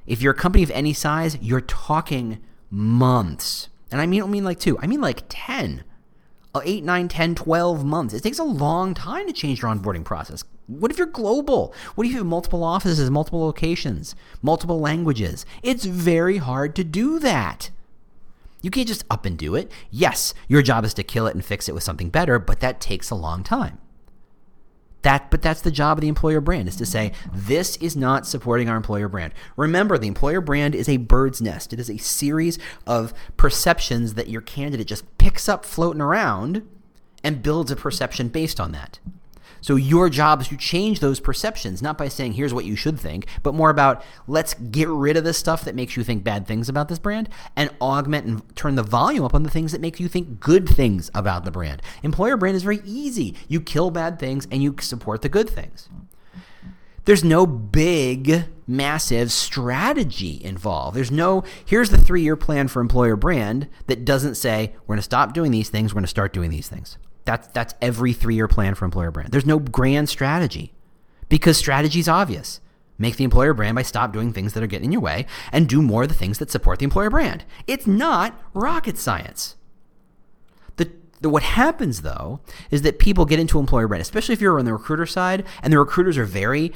If 0.08 0.22
you're 0.22 0.34
a 0.34 0.38
company 0.38 0.64
of 0.64 0.72
any 0.72 0.94
size, 0.94 1.38
you're 1.42 1.62
talking 1.62 2.40
months. 2.70 3.70
And 3.92 4.00
I 4.00 4.06
mean, 4.06 4.22
I 4.22 4.24
don't 4.24 4.32
mean 4.32 4.44
like 4.44 4.60
two, 4.60 4.78
I 4.80 4.88
mean 4.88 5.02
like 5.02 5.24
10, 5.28 5.80
uh, 5.80 5.84
Uh, 6.56 6.62
8, 6.64 6.84
9, 6.84 7.08
10, 7.08 7.36
12 7.36 7.86
months. 7.86 8.14
It 8.14 8.24
takes 8.24 8.40
a 8.40 8.44
long 8.44 8.96
time 8.96 9.28
to 9.28 9.34
change 9.34 9.62
your 9.62 9.72
onboarding 9.72 10.04
process. 10.04 10.44
What 10.66 10.90
if 10.90 10.98
you're 10.98 11.08
global? 11.08 11.74
What 11.96 12.08
if 12.08 12.12
you 12.12 12.20
have 12.20 12.28
multiple 12.28 12.64
offices, 12.64 13.10
multiple 13.12 13.42
locations, 13.42 14.16
multiple 14.42 14.80
languages? 14.80 15.46
It's 15.62 15.86
very 15.86 16.38
hard 16.38 16.76
to 16.78 16.84
do 16.84 17.20
that. 17.20 17.70
You 18.62 18.72
can't 18.72 18.88
just 18.88 19.06
up 19.10 19.26
and 19.26 19.38
do 19.38 19.56
it. 19.56 19.72
Yes, 19.90 20.34
your 20.48 20.62
job 20.62 20.84
is 20.86 20.94
to 20.96 21.04
kill 21.04 21.28
it 21.28 21.36
and 21.36 21.46
fix 21.46 21.70
it 21.70 21.76
with 21.76 21.84
something 21.84 22.10
better, 22.10 22.40
but 22.40 22.60
that 22.60 22.82
takes 22.82 23.10
a 23.10 23.16
long 23.16 23.44
time. 23.44 23.78
That, 25.02 25.32
but 25.32 25.42
that's 25.42 25.62
the 25.62 25.72
job 25.72 25.98
of 25.98 26.02
the 26.02 26.10
employer 26.10 26.42
brand 26.42 26.68
is 26.68 26.76
to 26.76 26.86
say 26.86 27.14
this 27.34 27.78
is 27.78 27.96
not 27.96 28.28
supporting 28.28 28.68
our 28.68 28.76
employer 28.76 29.08
brand. 29.08 29.34
Remember, 29.56 29.98
the 29.98 30.08
employer 30.08 30.42
brand 30.42 30.76
is 30.76 30.90
a 30.90 30.98
bird's 30.98 31.42
nest. 31.42 31.72
It 31.72 31.80
is 31.80 31.90
a 31.90 31.98
series 31.98 32.60
of 32.86 33.14
perceptions 33.38 34.16
that 34.16 34.30
your 34.30 34.42
candidate 34.42 34.88
just 34.88 35.18
picks 35.18 35.48
up 35.48 35.64
floating 35.66 36.02
around 36.02 36.68
and 37.24 37.42
builds 37.42 37.72
a 37.72 37.76
perception 37.76 38.28
based 38.28 38.60
on 38.60 38.72
that. 38.74 39.00
So 39.62 39.76
your 39.76 40.10
job 40.10 40.42
is 40.42 40.48
to 40.50 40.58
change 40.58 41.00
those 41.00 41.20
perceptions, 41.20 41.82
not 41.82 41.98
by 41.98 42.08
saying, 42.08 42.34
here's 42.34 42.54
what 42.54 42.66
you 42.66 42.76
should 42.76 43.00
think, 43.00 43.28
but 43.44 43.54
more 43.54 43.70
about 43.70 44.04
let's 44.28 44.54
get 44.54 44.88
rid 44.88 45.18
of 45.18 45.24
the 45.24 45.34
stuff 45.34 45.64
that 45.66 45.76
makes 45.76 45.98
you 45.98 46.04
think 46.04 46.24
bad 46.24 46.48
things 46.48 46.70
about 46.70 46.88
this 46.88 47.00
brand 47.00 47.30
and 47.56 47.70
augment 47.82 48.26
and 48.26 48.56
turn 48.56 48.76
the 48.76 48.84
volume 48.84 49.24
up 49.24 49.34
on 49.34 49.44
the 49.44 49.50
things 49.50 49.72
that 49.72 49.82
make 49.82 50.00
you 50.00 50.08
think 50.08 50.40
good 50.40 50.68
things 50.68 51.10
about 51.14 51.46
the 51.46 51.52
brand. 51.52 51.82
Employer 52.04 52.38
brand 52.38 52.56
is 52.56 52.64
very 52.64 52.82
easy. 52.86 53.36
You 53.48 53.62
kill 53.62 53.92
bad 53.92 54.20
things 54.20 54.48
and 54.52 54.64
you 54.64 54.76
support 54.80 55.22
the 55.22 55.30
good 55.30 55.50
things. 55.50 55.90
There's 57.06 57.24
no 57.24 57.48
big, 57.48 58.46
massive 58.68 59.32
strategy 59.32 60.40
involved. 60.44 60.96
There's 60.96 61.10
no, 61.12 61.44
here's 61.66 61.90
the 61.90 61.98
three 61.98 62.22
year 62.22 62.36
plan 62.36 62.68
for 62.68 62.82
employer 62.82 63.16
brand 63.16 63.68
that 63.88 64.06
doesn't 64.06 64.36
say, 64.36 64.74
we're 64.82 64.94
going 64.94 65.00
to 65.00 65.04
stop 65.04 65.34
doing 65.34 65.52
these 65.52 65.70
things, 65.70 65.92
we're 65.92 66.00
going 66.00 66.04
to 66.04 66.08
start 66.08 66.34
doing 66.34 66.52
these 66.52 66.68
things. 66.68 66.98
That's 67.26 67.48
that's 67.50 67.76
every 67.82 68.14
three 68.14 68.36
year 68.36 68.48
plan 68.48 68.76
for 68.76 68.86
employer 68.86 69.12
brand. 69.12 69.32
There's 69.32 69.46
no 69.46 69.60
grand 69.60 70.10
strategy 70.10 70.74
because 71.28 71.58
strategy 71.58 72.00
is 72.00 72.10
obvious. 72.10 72.60
Make 72.98 73.16
the 73.16 73.24
employer 73.24 73.54
brand 73.54 73.76
by 73.76 73.84
stop 73.84 74.12
doing 74.12 74.34
things 74.34 74.54
that 74.54 74.64
are 74.64 74.68
getting 74.68 74.88
in 74.88 74.92
your 74.92 75.02
way 75.02 75.26
and 75.54 75.70
do 75.70 75.82
more 75.82 76.04
of 76.04 76.10
the 76.10 76.16
things 76.16 76.38
that 76.40 76.52
support 76.52 76.80
the 76.80 76.84
employer 76.84 77.10
brand. 77.10 77.46
It's 77.66 77.88
not 77.88 78.40
rocket 78.54 78.98
science. 78.98 79.56
The, 80.76 80.92
the 81.22 81.30
what 81.30 81.44
happens 81.44 82.02
though 82.02 82.42
is 82.72 82.82
that 82.82 83.00
people 83.00 83.26
get 83.26 83.40
into 83.40 83.58
employer 83.58 83.88
brand, 83.88 84.02
especially 84.02 84.34
if 84.34 84.42
you're 84.42 84.60
on 84.60 84.66
the 84.66 84.74
recruiter 84.74 85.06
side, 85.06 85.46
and 85.64 85.72
the 85.72 85.80
recruiters 85.80 86.18
are 86.18 86.26
very 86.26 86.74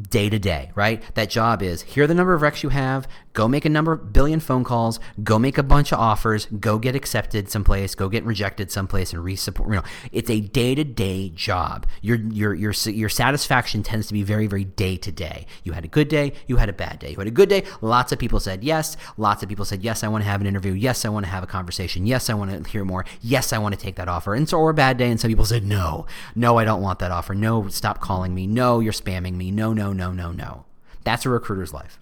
day 0.00 0.30
to 0.30 0.38
day, 0.38 0.70
right? 0.74 1.02
That 1.14 1.30
job 1.30 1.62
is 1.62 1.82
here 1.82 2.04
are 2.04 2.06
the 2.06 2.14
number 2.14 2.32
of 2.32 2.42
recs 2.42 2.62
you 2.62 2.70
have, 2.70 3.06
go 3.32 3.48
make 3.48 3.64
a 3.64 3.68
number 3.68 3.92
of 3.92 4.12
billion 4.12 4.40
phone 4.40 4.64
calls, 4.64 5.00
go 5.22 5.38
make 5.38 5.58
a 5.58 5.62
bunch 5.62 5.92
of 5.92 5.98
offers, 5.98 6.46
go 6.46 6.78
get 6.78 6.94
accepted 6.94 7.50
someplace, 7.50 7.94
go 7.94 8.08
get 8.08 8.24
rejected 8.24 8.70
someplace 8.70 9.12
and 9.12 9.22
resupport, 9.22 9.66
you 9.66 9.74
know, 9.74 9.82
it's 10.12 10.30
a 10.30 10.40
day-to-day 10.40 11.30
job. 11.30 11.86
Your 12.02 12.16
your 12.16 12.54
your 12.54 12.72
your 12.86 13.08
satisfaction 13.08 13.82
tends 13.82 14.06
to 14.08 14.12
be 14.12 14.22
very 14.22 14.46
very 14.46 14.64
day 14.64 14.96
to 14.96 15.12
day. 15.12 15.46
You 15.64 15.72
had 15.72 15.84
a 15.84 15.88
good 15.88 16.08
day, 16.08 16.32
you 16.46 16.56
had 16.56 16.68
a 16.68 16.72
bad 16.72 16.98
day. 16.98 17.10
You 17.10 17.16
had 17.16 17.26
a 17.26 17.32
good 17.32 17.48
day, 17.48 17.64
lots 17.80 18.12
of 18.12 18.18
people 18.18 18.40
said 18.40 18.64
yes, 18.64 18.96
lots 19.16 19.42
of 19.42 19.48
people 19.48 19.64
said 19.64 19.82
yes, 19.82 20.02
I 20.02 20.08
want 20.08 20.24
to 20.24 20.30
have 20.30 20.40
an 20.40 20.46
interview. 20.46 20.72
Yes, 20.72 21.04
I 21.04 21.08
want 21.08 21.26
to 21.26 21.30
have 21.30 21.42
a 21.42 21.46
conversation. 21.46 22.06
Yes, 22.06 22.30
I 22.30 22.34
want 22.34 22.64
to 22.64 22.70
hear 22.70 22.84
more. 22.84 23.04
Yes, 23.20 23.52
I 23.52 23.58
want 23.58 23.74
to 23.74 23.80
take 23.80 23.96
that 23.96 24.08
offer. 24.08 24.34
And 24.34 24.48
so 24.48 24.58
or 24.58 24.70
a 24.70 24.74
bad 24.74 24.98
day 24.98 25.10
and 25.10 25.20
some 25.20 25.30
people 25.30 25.44
said 25.44 25.64
no. 25.64 26.06
No, 26.34 26.58
I 26.58 26.64
don't 26.64 26.82
want 26.82 26.98
that 26.98 27.10
offer. 27.10 27.34
No, 27.34 27.68
stop 27.68 28.00
calling 28.00 28.34
me. 28.34 28.46
No, 28.46 28.80
you're 28.80 28.92
spamming 28.92 29.34
me. 29.34 29.50
No, 29.50 29.72
no, 29.72 29.92
no, 29.92 30.12
no, 30.12 30.32
no. 30.32 30.64
That's 31.04 31.24
a 31.24 31.30
recruiter's 31.30 31.72
life. 31.72 31.98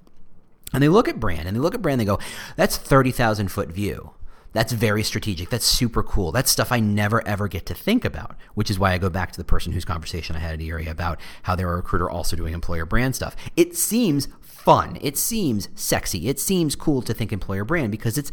And 0.72 0.83
they 0.83 0.88
look 0.88 1.09
at 1.09 1.20
brand 1.20 1.46
and 1.46 1.57
they 1.57 1.61
look 1.61 1.74
at 1.74 1.83
brand 1.83 2.00
and 2.00 2.09
they 2.09 2.12
go, 2.12 2.20
that's 2.57 2.76
30,000 2.76 3.48
foot 3.48 3.70
view. 3.70 4.12
That's 4.52 4.72
very 4.72 5.02
strategic. 5.02 5.50
That's 5.50 5.66
super 5.66 6.02
cool. 6.02 6.33
That's 6.33 6.50
stuff 6.50 6.72
I 6.72 6.81
never 6.81 7.26
ever 7.28 7.48
get 7.48 7.66
to 7.66 7.74
think 7.74 8.04
about, 8.04 8.37
which 8.54 8.70
is 8.70 8.78
why 8.78 8.92
I 8.92 8.98
go 8.98 9.11
back 9.11 9.31
to 9.33 9.38
the 9.38 9.44
person 9.44 9.72
whose 9.72 9.85
conversation 9.85 10.37
I 10.37 10.40
had 10.40 10.54
at 10.54 10.61
ERE 10.61 10.90
about 10.90 11.20
how 11.42 11.54
they're 11.54 11.72
a 11.72 11.76
recruiter 11.76 12.09
also 12.09 12.35
doing 12.35 12.54
employer 12.54 12.87
brand 12.87 13.14
stuff. 13.14 13.37
It 13.57 13.76
seems 13.76 14.28
fun. 14.40 14.98
It 15.00 15.16
seems 15.16 15.68
sexy. 15.74 16.28
It 16.28 16.40
seems 16.40 16.76
cool 16.76 17.02
to 17.02 17.14
think 17.14 17.33
employer 17.33 17.64
brand 17.64 17.92
because 17.92 18.16
it's 18.16 18.33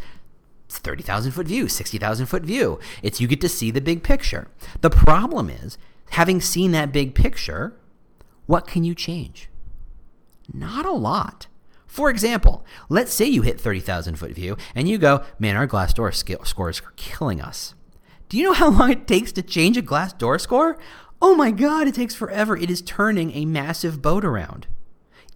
30,000 0.70 1.32
foot 1.32 1.48
view, 1.48 1.68
60,000 1.68 2.26
foot 2.26 2.44
view. 2.44 2.80
It's 3.04 3.20
you 3.20 3.28
get 3.28 3.42
to 3.42 3.50
see 3.50 3.70
the 3.70 3.82
big 3.82 4.02
picture. 4.02 4.48
The 4.82 4.90
problem 4.90 5.50
is, 5.50 5.78
having 6.12 6.42
seen 6.42 6.72
that 6.72 6.92
big 6.92 7.14
picture, 7.14 7.78
what 8.46 8.68
can 8.68 8.84
you 8.84 8.96
change? 8.96 9.50
Not 10.54 10.86
a 10.86 10.92
lot. 10.92 11.48
For 11.88 12.10
example, 12.10 12.66
let's 12.90 13.14
say 13.14 13.26
you 13.26 13.42
hit 13.42 13.60
30,000 13.60 14.16
foot 14.16 14.32
view 14.32 14.58
and 14.74 14.88
you 14.88 14.98
go, 14.98 15.24
man, 15.40 15.56
our 15.56 15.68
glass 15.68 15.94
Glassdoor 15.94 16.46
scores 16.46 16.82
are 16.82 16.94
killing 16.96 17.42
us. 17.42 17.74
Do 18.28 18.38
you 18.38 18.44
know 18.44 18.54
how 18.54 18.70
long 18.78 18.92
it 18.92 19.08
takes 19.08 19.32
to 19.34 19.42
change 19.42 19.78
a 19.78 19.82
Glassdoor 19.82 20.40
score? 20.40 20.78
Oh 21.22 21.36
my 21.36 21.52
God, 21.52 21.88
it 21.88 21.96
takes 21.96 22.14
forever. 22.14 22.58
It 22.58 22.70
is 22.70 22.82
turning 22.82 23.32
a 23.32 23.46
massive 23.46 24.02
boat 24.02 24.26
around 24.26 24.68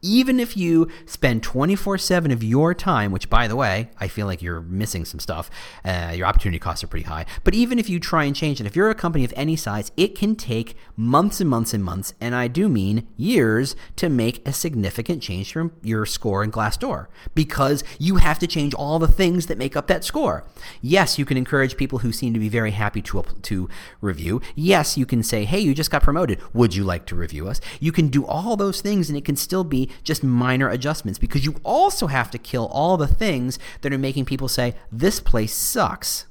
even 0.01 0.39
if 0.39 0.55
you 0.55 0.87
spend 1.05 1.43
24 1.43 1.97
7 1.97 2.31
of 2.31 2.43
your 2.43 2.73
time, 2.73 3.11
which 3.11 3.29
by 3.29 3.47
the 3.47 3.55
way, 3.55 3.89
I 3.99 4.07
feel 4.07 4.25
like 4.25 4.41
you're 4.41 4.61
missing 4.61 5.05
some 5.05 5.19
stuff, 5.19 5.49
uh, 5.85 6.13
your 6.15 6.27
opportunity 6.27 6.59
costs 6.59 6.83
are 6.83 6.87
pretty 6.87 7.05
high. 7.05 7.25
But 7.43 7.53
even 7.53 7.79
if 7.79 7.89
you 7.89 7.99
try 7.99 8.23
and 8.23 8.35
change 8.35 8.59
it, 8.59 8.67
if 8.67 8.75
you're 8.75 8.89
a 8.89 8.95
company 8.95 9.25
of 9.25 9.33
any 9.35 9.55
size, 9.55 9.91
it 9.97 10.15
can 10.15 10.35
take 10.35 10.75
months 10.95 11.41
and 11.41 11.49
months 11.49 11.73
and 11.73 11.83
months, 11.83 12.13
and 12.19 12.35
I 12.35 12.47
do 12.47 12.69
mean 12.69 13.07
years, 13.17 13.75
to 13.97 14.09
make 14.09 14.47
a 14.47 14.53
significant 14.53 15.21
change 15.21 15.51
from 15.51 15.71
your 15.81 16.05
score 16.05 16.43
in 16.43 16.51
Glassdoor 16.51 17.07
because 17.35 17.83
you 17.97 18.15
have 18.15 18.39
to 18.39 18.47
change 18.47 18.73
all 18.73 18.99
the 18.99 19.07
things 19.07 19.47
that 19.47 19.57
make 19.57 19.75
up 19.75 19.87
that 19.87 20.03
score. 20.03 20.45
Yes, 20.81 21.17
you 21.17 21.25
can 21.25 21.37
encourage 21.37 21.77
people 21.77 21.99
who 21.99 22.11
seem 22.11 22.33
to 22.33 22.39
be 22.39 22.49
very 22.49 22.71
happy 22.71 23.01
to, 23.03 23.23
to 23.41 23.69
review. 24.01 24.41
Yes, 24.55 24.97
you 24.97 25.05
can 25.05 25.23
say, 25.23 25.45
hey, 25.45 25.59
you 25.59 25.73
just 25.73 25.91
got 25.91 26.03
promoted. 26.03 26.39
Would 26.53 26.75
you 26.75 26.83
like 26.83 27.05
to 27.07 27.15
review 27.15 27.47
us? 27.47 27.59
You 27.79 27.91
can 27.91 28.07
do 28.07 28.25
all 28.25 28.55
those 28.55 28.81
things, 28.81 29.09
and 29.09 29.17
it 29.17 29.25
can 29.25 29.35
still 29.35 29.63
be 29.63 29.88
just 30.03 30.23
minor 30.23 30.69
adjustments 30.69 31.19
because 31.19 31.45
you 31.45 31.55
also 31.63 32.07
have 32.07 32.31
to 32.31 32.37
kill 32.37 32.67
all 32.67 32.97
the 32.97 33.07
things 33.07 33.59
that 33.81 33.93
are 33.93 33.97
making 33.97 34.25
people 34.25 34.47
say, 34.47 34.75
this 34.91 35.19
place 35.19 35.53
sucks. 35.53 36.25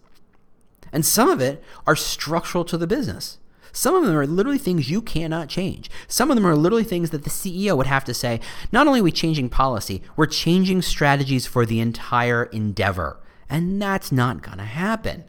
And 0.92 1.04
some 1.04 1.28
of 1.28 1.40
it 1.40 1.62
are 1.86 1.96
structural 1.96 2.64
to 2.64 2.78
the 2.78 2.86
business. 2.86 3.38
Some 3.72 3.94
of 3.94 4.04
them 4.04 4.16
are 4.16 4.26
literally 4.26 4.58
things 4.58 4.90
you 4.90 5.02
cannot 5.02 5.48
change. 5.48 5.90
Some 6.08 6.30
of 6.30 6.36
them 6.36 6.46
are 6.46 6.56
literally 6.56 6.84
things 6.84 7.10
that 7.10 7.24
the 7.24 7.30
CEO 7.30 7.76
would 7.76 7.86
have 7.86 8.04
to 8.04 8.14
say, 8.14 8.40
not 8.72 8.86
only 8.86 9.00
are 9.00 9.04
we 9.04 9.12
changing 9.12 9.50
policy, 9.50 10.02
we're 10.16 10.26
changing 10.26 10.82
strategies 10.82 11.46
for 11.46 11.66
the 11.66 11.80
entire 11.80 12.44
endeavor. 12.44 13.20
And 13.48 13.80
that's 13.80 14.10
not 14.10 14.42
going 14.42 14.58
to 14.58 14.64
happen. 14.64 15.24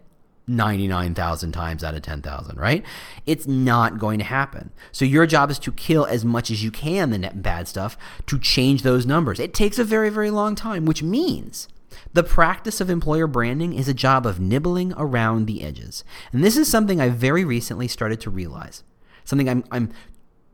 99,000 0.49 1.51
times 1.51 1.83
out 1.83 1.93
of 1.93 2.01
10,000, 2.01 2.57
right? 2.57 2.83
It's 3.25 3.47
not 3.47 3.99
going 3.99 4.19
to 4.19 4.25
happen. 4.25 4.71
So 4.91 5.05
your 5.05 5.25
job 5.25 5.51
is 5.51 5.59
to 5.59 5.71
kill 5.71 6.05
as 6.05 6.25
much 6.25 6.49
as 6.49 6.63
you 6.63 6.71
can 6.71 7.11
the 7.11 7.31
bad 7.33 7.67
stuff 7.67 7.97
to 8.25 8.39
change 8.39 8.81
those 8.81 9.05
numbers. 9.05 9.39
It 9.39 9.53
takes 9.53 9.79
a 9.79 9.83
very, 9.83 10.09
very 10.09 10.31
long 10.31 10.55
time, 10.55 10.85
which 10.85 11.03
means 11.03 11.67
the 12.13 12.23
practice 12.23 12.81
of 12.81 12.89
employer 12.89 13.27
branding 13.27 13.73
is 13.73 13.87
a 13.87 13.93
job 13.93 14.25
of 14.25 14.39
nibbling 14.39 14.93
around 14.97 15.45
the 15.45 15.63
edges. 15.63 16.03
And 16.33 16.43
this 16.43 16.57
is 16.57 16.67
something 16.67 16.99
I 16.99 17.09
very 17.09 17.45
recently 17.45 17.87
started 17.87 18.19
to 18.21 18.29
realize. 18.29 18.83
Something 19.23 19.47
I'm, 19.47 19.63
I'm 19.71 19.91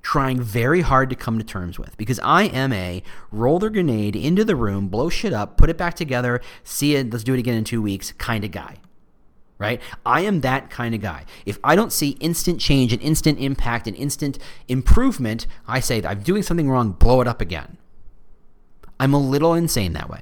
trying 0.01 0.41
very 0.41 0.81
hard 0.81 1.09
to 1.09 1.15
come 1.15 1.39
to 1.39 1.43
terms 1.43 1.79
with 1.79 1.97
because 1.97 2.19
I 2.19 2.43
am 2.43 2.73
a 2.73 3.01
roll 3.31 3.59
the 3.59 3.69
grenade 3.69 4.15
into 4.15 4.43
the 4.43 4.55
room, 4.55 4.89
blow 4.89 5.09
shit 5.09 5.33
up, 5.33 5.57
put 5.57 5.69
it 5.69 5.77
back 5.77 5.95
together, 5.95 6.41
see 6.63 6.95
it, 6.95 7.11
let's 7.11 7.23
do 7.23 7.33
it 7.33 7.39
again 7.39 7.55
in 7.55 7.63
two 7.63 7.81
weeks 7.81 8.11
kind 8.11 8.43
of 8.43 8.51
guy 8.51 8.77
right? 9.65 9.81
I 10.05 10.21
am 10.21 10.41
that 10.41 10.69
kind 10.69 10.93
of 10.93 11.01
guy. 11.01 11.25
If 11.45 11.59
I 11.63 11.75
don't 11.75 11.91
see 11.91 12.11
instant 12.19 12.59
change 12.59 12.93
and 12.93 13.01
instant 13.01 13.39
impact 13.39 13.87
and 13.87 13.95
instant 13.95 14.37
improvement, 14.67 15.47
I 15.67 15.79
say 15.79 16.03
I'm 16.03 16.21
doing 16.21 16.43
something 16.43 16.69
wrong, 16.69 16.91
blow 16.91 17.21
it 17.21 17.27
up 17.27 17.41
again. 17.41 17.77
I'm 18.99 19.13
a 19.13 19.19
little 19.19 19.53
insane 19.53 19.93
that 19.93 20.09
way. 20.09 20.21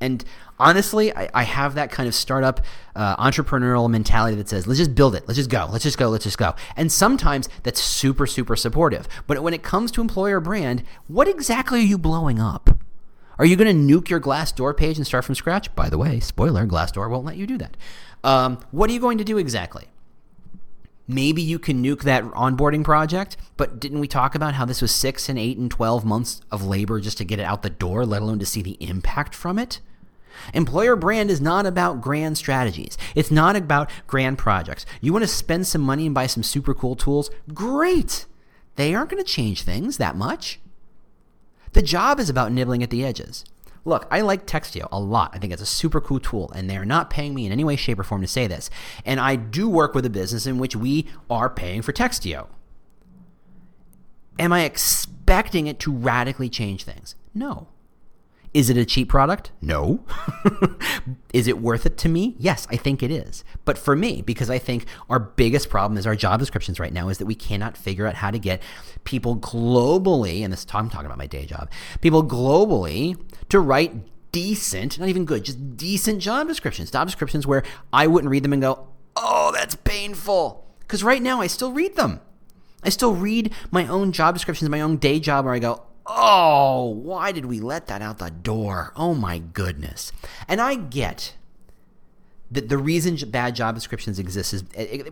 And 0.00 0.24
honestly, 0.58 1.14
I, 1.14 1.28
I 1.34 1.42
have 1.42 1.74
that 1.74 1.90
kind 1.90 2.06
of 2.06 2.14
startup 2.14 2.60
uh, 2.94 3.16
entrepreneurial 3.16 3.88
mentality 3.90 4.36
that 4.36 4.48
says, 4.48 4.66
let's 4.66 4.78
just 4.78 4.94
build 4.94 5.14
it. 5.14 5.24
Let's 5.26 5.36
just 5.36 5.50
go. 5.50 5.68
Let's 5.70 5.84
just 5.84 5.98
go. 5.98 6.08
Let's 6.08 6.24
just 6.24 6.38
go. 6.38 6.54
And 6.76 6.90
sometimes 6.90 7.48
that's 7.62 7.80
super, 7.80 8.26
super 8.26 8.56
supportive. 8.56 9.08
But 9.26 9.42
when 9.42 9.54
it 9.54 9.62
comes 9.62 9.90
to 9.92 10.00
employer 10.00 10.40
brand, 10.40 10.82
what 11.06 11.28
exactly 11.28 11.80
are 11.80 11.84
you 11.84 11.98
blowing 11.98 12.38
up? 12.38 12.78
Are 13.38 13.44
you 13.44 13.56
going 13.56 13.74
to 13.74 13.94
nuke 13.94 14.10
your 14.10 14.20
Glassdoor 14.20 14.76
page 14.76 14.96
and 14.96 15.06
start 15.06 15.24
from 15.24 15.34
scratch? 15.34 15.74
By 15.74 15.88
the 15.88 15.98
way, 15.98 16.20
spoiler, 16.20 16.66
Glassdoor 16.66 17.10
won't 17.10 17.24
let 17.24 17.36
you 17.36 17.46
do 17.46 17.58
that. 17.58 17.76
Um, 18.24 18.58
what 18.70 18.90
are 18.90 18.92
you 18.92 19.00
going 19.00 19.18
to 19.18 19.24
do 19.24 19.38
exactly? 19.38 19.84
Maybe 21.06 21.42
you 21.42 21.58
can 21.58 21.84
nuke 21.84 22.02
that 22.02 22.24
onboarding 22.24 22.82
project, 22.82 23.36
but 23.58 23.78
didn't 23.78 24.00
we 24.00 24.08
talk 24.08 24.34
about 24.34 24.54
how 24.54 24.64
this 24.64 24.80
was 24.80 24.90
six 24.90 25.28
and 25.28 25.38
eight 25.38 25.58
and 25.58 25.70
12 25.70 26.06
months 26.06 26.40
of 26.50 26.64
labor 26.64 26.98
just 26.98 27.18
to 27.18 27.24
get 27.24 27.38
it 27.38 27.44
out 27.44 27.62
the 27.62 27.68
door, 27.68 28.06
let 28.06 28.22
alone 28.22 28.38
to 28.38 28.46
see 28.46 28.62
the 28.62 28.82
impact 28.82 29.34
from 29.34 29.58
it? 29.58 29.80
Employer 30.54 30.96
brand 30.96 31.30
is 31.30 31.42
not 31.42 31.66
about 31.66 32.00
grand 32.00 32.38
strategies. 32.38 32.96
It's 33.14 33.30
not 33.30 33.54
about 33.54 33.90
grand 34.06 34.38
projects. 34.38 34.86
You 35.02 35.12
want 35.12 35.22
to 35.22 35.28
spend 35.28 35.66
some 35.66 35.82
money 35.82 36.06
and 36.06 36.14
buy 36.14 36.26
some 36.26 36.42
super 36.42 36.74
cool 36.74 36.96
tools? 36.96 37.30
Great. 37.52 38.24
They 38.76 38.94
aren't 38.94 39.10
going 39.10 39.22
to 39.22 39.30
change 39.30 39.62
things 39.62 39.98
that 39.98 40.16
much. 40.16 40.58
The 41.74 41.82
job 41.82 42.18
is 42.18 42.30
about 42.30 42.50
nibbling 42.50 42.82
at 42.82 42.90
the 42.90 43.04
edges. 43.04 43.44
Look, 43.84 44.06
I 44.10 44.22
like 44.22 44.46
Textio 44.46 44.88
a 44.90 44.98
lot. 44.98 45.30
I 45.34 45.38
think 45.38 45.52
it's 45.52 45.62
a 45.62 45.66
super 45.66 46.00
cool 46.00 46.20
tool, 46.20 46.50
and 46.52 46.70
they 46.70 46.76
are 46.76 46.86
not 46.86 47.10
paying 47.10 47.34
me 47.34 47.46
in 47.46 47.52
any 47.52 47.64
way, 47.64 47.76
shape, 47.76 47.98
or 47.98 48.02
form 48.02 48.22
to 48.22 48.28
say 48.28 48.46
this. 48.46 48.70
And 49.04 49.20
I 49.20 49.36
do 49.36 49.68
work 49.68 49.94
with 49.94 50.06
a 50.06 50.10
business 50.10 50.46
in 50.46 50.58
which 50.58 50.74
we 50.74 51.06
are 51.28 51.50
paying 51.50 51.82
for 51.82 51.92
Textio. 51.92 52.46
Am 54.38 54.52
I 54.52 54.64
expecting 54.64 55.66
it 55.66 55.78
to 55.80 55.92
radically 55.92 56.48
change 56.48 56.84
things? 56.84 57.14
No. 57.34 57.68
Is 58.54 58.70
it 58.70 58.76
a 58.76 58.84
cheap 58.84 59.08
product? 59.08 59.50
No. 59.60 60.04
is 61.32 61.48
it 61.48 61.58
worth 61.60 61.84
it 61.84 61.98
to 61.98 62.08
me? 62.08 62.36
Yes, 62.38 62.68
I 62.70 62.76
think 62.76 63.02
it 63.02 63.10
is. 63.10 63.42
But 63.64 63.76
for 63.76 63.96
me, 63.96 64.22
because 64.22 64.48
I 64.48 64.58
think 64.58 64.86
our 65.10 65.18
biggest 65.18 65.68
problem 65.68 65.98
is 65.98 66.06
our 66.06 66.14
job 66.14 66.38
descriptions 66.38 66.78
right 66.78 66.92
now 66.92 67.08
is 67.08 67.18
that 67.18 67.26
we 67.26 67.34
cannot 67.34 67.76
figure 67.76 68.06
out 68.06 68.14
how 68.14 68.30
to 68.30 68.38
get 68.38 68.62
people 69.02 69.36
globally, 69.36 70.44
and 70.44 70.52
this 70.52 70.64
I'm 70.72 70.88
talking 70.88 71.06
about 71.06 71.18
my 71.18 71.26
day 71.26 71.46
job, 71.46 71.68
people 72.00 72.24
globally 72.24 73.20
to 73.48 73.58
write 73.58 73.92
decent, 74.30 75.00
not 75.00 75.08
even 75.08 75.24
good, 75.24 75.44
just 75.44 75.76
decent 75.76 76.20
job 76.20 76.46
descriptions. 76.46 76.92
Job 76.92 77.08
descriptions 77.08 77.48
where 77.48 77.64
I 77.92 78.06
wouldn't 78.06 78.30
read 78.30 78.44
them 78.44 78.52
and 78.52 78.62
go, 78.62 78.86
oh, 79.16 79.50
that's 79.52 79.74
painful. 79.74 80.64
Because 80.80 81.02
right 81.02 81.22
now 81.22 81.40
I 81.40 81.48
still 81.48 81.72
read 81.72 81.96
them. 81.96 82.20
I 82.84 82.90
still 82.90 83.14
read 83.14 83.52
my 83.72 83.88
own 83.88 84.12
job 84.12 84.34
descriptions, 84.34 84.68
my 84.68 84.80
own 84.80 84.98
day 84.98 85.18
job, 85.18 85.44
where 85.44 85.54
I 85.54 85.58
go, 85.58 85.82
Oh, 86.06 86.88
why 86.88 87.32
did 87.32 87.46
we 87.46 87.60
let 87.60 87.86
that 87.86 88.02
out 88.02 88.18
the 88.18 88.30
door? 88.30 88.92
Oh 88.96 89.14
my 89.14 89.38
goodness. 89.38 90.12
And 90.48 90.60
I 90.60 90.74
get 90.74 91.34
that 92.50 92.68
the 92.68 92.78
reason 92.78 93.16
bad 93.30 93.56
job 93.56 93.74
descriptions 93.74 94.18
exist 94.18 94.52
is 94.52 94.64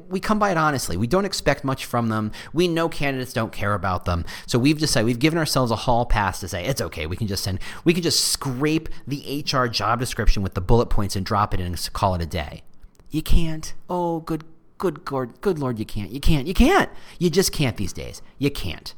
we 0.08 0.20
come 0.20 0.38
by 0.38 0.50
it 0.50 0.56
honestly. 0.56 0.96
We 0.96 1.06
don't 1.06 1.24
expect 1.24 1.64
much 1.64 1.84
from 1.84 2.08
them. 2.08 2.30
We 2.52 2.68
know 2.68 2.88
candidates 2.88 3.32
don't 3.32 3.52
care 3.52 3.74
about 3.74 4.04
them. 4.04 4.24
So 4.46 4.58
we've 4.58 4.78
decided 4.78 5.06
we've 5.06 5.18
given 5.18 5.38
ourselves 5.38 5.72
a 5.72 5.76
hall 5.76 6.04
pass 6.06 6.40
to 6.40 6.48
say 6.48 6.64
it's 6.64 6.80
okay. 6.80 7.06
We 7.06 7.16
can 7.16 7.26
just 7.26 7.42
send 7.42 7.58
we 7.84 7.94
can 7.94 8.02
just 8.02 8.26
scrape 8.26 8.88
the 9.06 9.44
HR 9.50 9.66
job 9.66 9.98
description 9.98 10.42
with 10.42 10.54
the 10.54 10.60
bullet 10.60 10.86
points 10.86 11.16
and 11.16 11.24
drop 11.24 11.54
it 11.54 11.60
in 11.60 11.66
and 11.66 11.92
call 11.92 12.14
it 12.14 12.22
a 12.22 12.26
day. 12.26 12.62
You 13.10 13.22
can't. 13.22 13.72
Oh, 13.88 14.20
good 14.20 14.44
good 14.78 15.10
lord, 15.10 15.40
good 15.40 15.58
lord, 15.58 15.78
you 15.78 15.84
can't. 15.84 16.10
You 16.10 16.20
can't. 16.20 16.46
You 16.46 16.54
can't. 16.54 16.90
You 17.18 17.30
just 17.30 17.52
can't 17.52 17.76
these 17.76 17.92
days. 17.92 18.20
You 18.38 18.50
can't. 18.50 18.94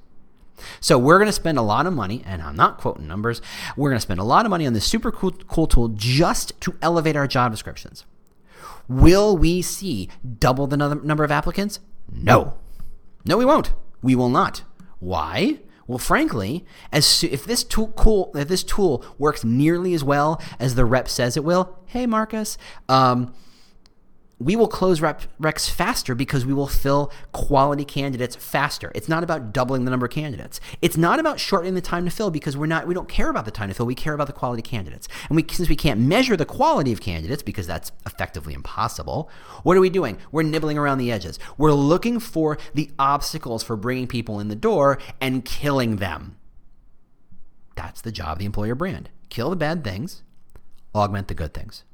So 0.80 0.98
we're 0.98 1.18
going 1.18 1.26
to 1.26 1.32
spend 1.32 1.58
a 1.58 1.62
lot 1.62 1.86
of 1.86 1.92
money, 1.92 2.22
and 2.24 2.42
I'm 2.42 2.56
not 2.56 2.78
quoting 2.78 3.06
numbers. 3.06 3.42
We're 3.76 3.90
going 3.90 3.98
to 3.98 4.02
spend 4.02 4.20
a 4.20 4.24
lot 4.24 4.46
of 4.46 4.50
money 4.50 4.66
on 4.66 4.72
this 4.72 4.86
super 4.86 5.10
cool, 5.10 5.32
cool 5.32 5.66
tool 5.66 5.88
just 5.88 6.58
to 6.60 6.76
elevate 6.80 7.16
our 7.16 7.26
job 7.26 7.52
descriptions. 7.52 8.04
Will 8.88 9.36
we 9.36 9.62
see 9.62 10.08
double 10.38 10.66
the 10.66 10.76
number 10.76 11.24
of 11.24 11.30
applicants? 11.30 11.80
No. 12.12 12.58
No, 13.24 13.36
we 13.36 13.44
won't. 13.44 13.72
We 14.02 14.14
will 14.14 14.28
not. 14.28 14.62
Why? 15.00 15.60
Well, 15.86 15.98
frankly, 15.98 16.64
as 16.92 17.24
if 17.24 17.44
this 17.44 17.62
tool 17.62 17.88
cool, 17.88 18.30
if 18.34 18.48
this 18.48 18.62
tool 18.62 19.04
works 19.18 19.44
nearly 19.44 19.92
as 19.94 20.02
well 20.02 20.40
as 20.58 20.74
the 20.74 20.84
rep 20.84 21.08
says 21.08 21.36
it 21.36 21.44
will, 21.44 21.78
hey 21.86 22.06
Marcus, 22.06 22.56
um, 22.88 23.34
we 24.38 24.56
will 24.56 24.68
close 24.68 25.00
rep, 25.00 25.22
recs 25.40 25.70
faster 25.70 26.14
because 26.14 26.44
we 26.44 26.52
will 26.52 26.66
fill 26.66 27.12
quality 27.32 27.84
candidates 27.84 28.34
faster. 28.36 28.90
It's 28.94 29.08
not 29.08 29.22
about 29.22 29.52
doubling 29.52 29.84
the 29.84 29.90
number 29.90 30.06
of 30.06 30.12
candidates. 30.12 30.60
It's 30.82 30.96
not 30.96 31.20
about 31.20 31.38
shortening 31.38 31.74
the 31.74 31.80
time 31.80 32.04
to 32.04 32.10
fill 32.10 32.30
because 32.30 32.56
we're 32.56 32.66
not 32.66 32.86
we 32.86 32.94
don't 32.94 33.08
care 33.08 33.30
about 33.30 33.44
the 33.44 33.50
time 33.50 33.68
to 33.68 33.74
fill. 33.74 33.86
We 33.86 33.94
care 33.94 34.14
about 34.14 34.26
the 34.26 34.32
quality 34.32 34.62
candidates. 34.62 35.08
And 35.28 35.36
we 35.36 35.44
since 35.48 35.68
we 35.68 35.76
can't 35.76 36.00
measure 36.00 36.36
the 36.36 36.44
quality 36.44 36.92
of 36.92 37.00
candidates 37.00 37.42
because 37.42 37.66
that's 37.66 37.92
effectively 38.06 38.54
impossible, 38.54 39.30
what 39.62 39.76
are 39.76 39.80
we 39.80 39.90
doing? 39.90 40.18
We're 40.32 40.42
nibbling 40.42 40.78
around 40.78 40.98
the 40.98 41.12
edges. 41.12 41.38
We're 41.56 41.72
looking 41.72 42.18
for 42.18 42.58
the 42.74 42.90
obstacles 42.98 43.62
for 43.62 43.76
bringing 43.76 44.06
people 44.06 44.40
in 44.40 44.48
the 44.48 44.56
door 44.56 44.98
and 45.20 45.44
killing 45.44 45.96
them. 45.96 46.36
That's 47.76 48.00
the 48.00 48.12
job 48.12 48.32
of 48.32 48.38
the 48.38 48.44
employer 48.46 48.74
brand. 48.74 49.10
Kill 49.28 49.50
the 49.50 49.56
bad 49.56 49.82
things, 49.82 50.22
augment 50.94 51.28
the 51.28 51.34
good 51.34 51.54
things. 51.54 51.84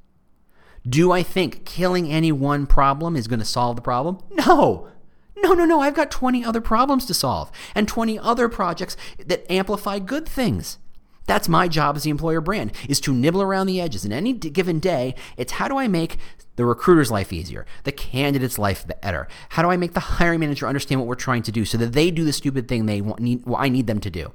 Do 0.88 1.12
I 1.12 1.22
think 1.22 1.64
killing 1.64 2.10
any 2.10 2.32
one 2.32 2.66
problem 2.66 3.16
is 3.16 3.28
going 3.28 3.40
to 3.40 3.44
solve 3.44 3.76
the 3.76 3.82
problem? 3.82 4.18
No. 4.30 4.88
No, 5.36 5.52
no, 5.52 5.64
no. 5.64 5.80
I've 5.80 5.94
got 5.94 6.10
20 6.10 6.44
other 6.44 6.60
problems 6.60 7.06
to 7.06 7.14
solve 7.14 7.50
and 7.74 7.88
20 7.88 8.18
other 8.18 8.48
projects 8.48 8.96
that 9.24 9.50
amplify 9.50 9.98
good 9.98 10.28
things. 10.28 10.78
That's 11.26 11.48
my 11.48 11.68
job 11.68 11.96
as 11.96 12.02
the 12.02 12.10
employer 12.10 12.40
brand 12.40 12.72
is 12.88 13.00
to 13.02 13.14
nibble 13.14 13.40
around 13.40 13.68
the 13.68 13.80
edges. 13.80 14.04
In 14.04 14.12
any 14.12 14.32
given 14.32 14.80
day, 14.80 15.14
it's 15.36 15.52
how 15.52 15.68
do 15.68 15.78
I 15.78 15.86
make 15.86 16.16
the 16.56 16.64
recruiter's 16.64 17.10
life 17.10 17.32
easier, 17.32 17.66
the 17.84 17.92
candidate's 17.92 18.58
life 18.58 18.84
better? 19.00 19.28
How 19.50 19.62
do 19.62 19.70
I 19.70 19.76
make 19.76 19.92
the 19.92 20.00
hiring 20.00 20.40
manager 20.40 20.66
understand 20.66 21.00
what 21.00 21.06
we're 21.06 21.14
trying 21.14 21.42
to 21.44 21.52
do 21.52 21.64
so 21.64 21.78
that 21.78 21.92
they 21.92 22.10
do 22.10 22.24
the 22.24 22.32
stupid 22.32 22.66
thing 22.66 22.86
they 22.86 23.00
want, 23.00 23.20
need, 23.20 23.46
well, 23.46 23.60
I 23.60 23.68
need 23.68 23.86
them 23.86 24.00
to 24.00 24.10
do? 24.10 24.32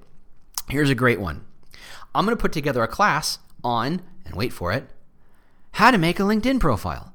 Here's 0.70 0.90
a 0.90 0.96
great 0.96 1.20
one. 1.20 1.44
I'm 2.14 2.26
going 2.26 2.38
to 2.38 2.42
put 2.42 2.54
together 2.54 2.82
a 2.82 2.88
class 2.88 3.40
on, 3.64 4.02
and 4.26 4.36
wait 4.36 4.54
for 4.54 4.72
it, 4.72 4.88
how 5.76 5.92
to 5.92 5.98
make 5.98 6.20
a 6.20 6.24
LinkedIn 6.24 6.60
profile. 6.60 7.14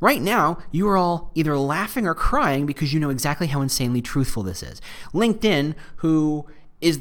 Right 0.00 0.20
now, 0.20 0.58
you 0.70 0.88
are 0.88 0.96
all 0.96 1.30
either 1.34 1.58
laughing 1.58 2.06
or 2.06 2.14
crying 2.14 2.64
because 2.64 2.94
you 2.94 3.00
know 3.00 3.10
exactly 3.10 3.48
how 3.48 3.60
insanely 3.60 4.00
truthful 4.00 4.42
this 4.42 4.62
is. 4.62 4.80
LinkedIn, 5.12 5.74
who 5.96 6.46
is, 6.80 7.00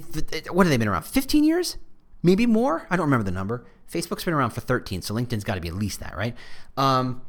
what 0.51 0.65
have 0.65 0.71
they 0.71 0.77
been 0.77 0.89
around? 0.89 1.03
15 1.03 1.45
years? 1.45 1.77
Maybe 2.21 2.45
more? 2.45 2.87
I 2.89 2.97
don't 2.97 3.05
remember 3.05 3.23
the 3.23 3.31
number. 3.31 3.65
Facebook's 3.89 4.25
been 4.25 4.33
around 4.33 4.51
for 4.51 4.61
13, 4.61 5.01
so 5.01 5.13
LinkedIn's 5.13 5.45
got 5.45 5.55
to 5.55 5.61
be 5.61 5.69
at 5.69 5.75
least 5.75 6.01
that, 6.01 6.15
right? 6.15 6.35
Um, 6.75 7.21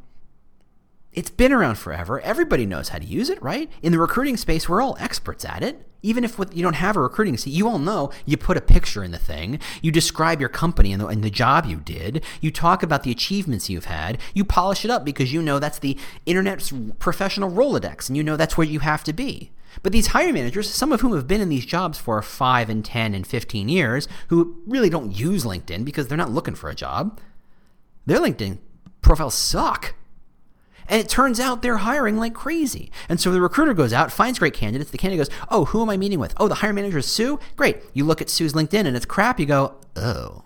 it's 1.13 1.29
been 1.29 1.53
around 1.53 1.75
forever. 1.75 2.19
Everybody 2.19 2.65
knows 2.65 2.89
how 2.89 2.99
to 2.99 3.05
use 3.05 3.29
it, 3.29 3.41
right? 3.41 3.71
In 3.81 3.93
the 3.93 3.99
recruiting 3.99 4.35
space, 4.35 4.67
we're 4.67 4.81
all 4.81 4.97
experts 4.99 5.45
at 5.45 5.63
it. 5.63 5.86
Even 6.01 6.23
if 6.23 6.37
you 6.53 6.63
don't 6.63 6.75
have 6.75 6.95
a 6.95 7.01
recruiting 7.01 7.37
seat, 7.37 7.51
you 7.51 7.67
all 7.67 7.79
know 7.79 8.11
you 8.25 8.37
put 8.37 8.57
a 8.57 8.61
picture 8.61 9.03
in 9.03 9.11
the 9.11 9.17
thing, 9.17 9.59
you 9.81 9.91
describe 9.91 10.39
your 10.39 10.49
company 10.49 10.91
and 10.91 11.01
the, 11.01 11.07
and 11.07 11.23
the 11.23 11.29
job 11.29 11.65
you 11.65 11.77
did, 11.77 12.23
you 12.39 12.51
talk 12.51 12.83
about 12.83 13.03
the 13.03 13.11
achievements 13.11 13.69
you've 13.69 13.85
had, 13.85 14.17
you 14.33 14.43
polish 14.43 14.85
it 14.85 14.91
up 14.91 15.03
because 15.03 15.33
you 15.33 15.41
know 15.41 15.59
that's 15.59 15.79
the 15.79 15.97
internet's 16.25 16.71
professional 16.99 17.51
Rolodex 17.51 18.07
and 18.07 18.15
you 18.15 18.23
know 18.23 18.37
that's 18.37 18.57
where 18.57 18.67
you 18.67 18.79
have 18.79 19.03
to 19.05 19.13
be. 19.13 19.51
But 19.83 19.91
these 19.91 20.07
hiring 20.07 20.33
managers, 20.33 20.69
some 20.69 20.91
of 20.91 21.01
whom 21.01 21.13
have 21.13 21.27
been 21.27 21.41
in 21.41 21.49
these 21.49 21.65
jobs 21.65 21.97
for 21.97 22.21
5 22.21 22.69
and 22.69 22.83
10 22.83 23.13
and 23.13 23.25
15 23.25 23.69
years, 23.69 24.07
who 24.29 24.61
really 24.65 24.89
don't 24.89 25.17
use 25.17 25.43
LinkedIn 25.43 25.85
because 25.85 26.07
they're 26.07 26.17
not 26.17 26.31
looking 26.31 26.55
for 26.55 26.69
a 26.69 26.75
job, 26.75 27.19
their 28.05 28.19
LinkedIn 28.19 28.59
profiles 29.01 29.35
suck. 29.35 29.95
And 30.89 30.99
it 30.99 31.09
turns 31.09 31.39
out 31.39 31.61
they're 31.61 31.77
hiring 31.77 32.17
like 32.17 32.33
crazy. 32.33 32.91
And 33.09 33.19
so 33.19 33.31
the 33.31 33.41
recruiter 33.41 33.73
goes 33.73 33.93
out, 33.93 34.11
finds 34.11 34.39
great 34.39 34.53
candidates. 34.53 34.91
The 34.91 34.97
candidate 34.97 35.27
goes, 35.27 35.37
Oh, 35.49 35.65
who 35.65 35.81
am 35.81 35.89
I 35.89 35.97
meeting 35.97 36.19
with? 36.19 36.33
Oh, 36.37 36.47
the 36.47 36.55
hiring 36.55 36.75
manager 36.75 36.99
is 36.99 37.05
Sue? 37.11 37.39
Great. 37.55 37.77
You 37.93 38.05
look 38.05 38.21
at 38.21 38.29
Sue's 38.29 38.53
LinkedIn 38.53 38.85
and 38.85 38.95
it's 38.95 39.05
crap. 39.05 39.39
You 39.39 39.45
go, 39.45 39.75
Oh. 39.95 40.43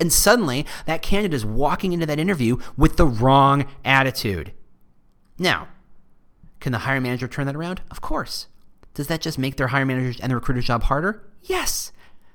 And 0.00 0.12
suddenly, 0.12 0.66
that 0.86 1.02
candidate 1.02 1.34
is 1.34 1.44
walking 1.44 1.92
into 1.92 2.06
that 2.06 2.18
interview 2.18 2.58
with 2.76 2.96
the 2.96 3.06
wrong 3.06 3.66
attitude. 3.84 4.52
Now, 5.38 5.68
can 6.60 6.72
the 6.72 6.78
hiring 6.78 7.02
manager 7.02 7.28
turn 7.28 7.46
that 7.46 7.56
around? 7.56 7.80
Of 7.90 8.00
course. 8.00 8.46
Does 8.94 9.08
that 9.08 9.20
just 9.20 9.38
make 9.38 9.56
their 9.56 9.68
hiring 9.68 9.88
managers 9.88 10.20
and 10.20 10.30
the 10.30 10.36
recruiter's 10.36 10.66
job 10.66 10.84
harder? 10.84 11.22
Yes. 11.42 11.92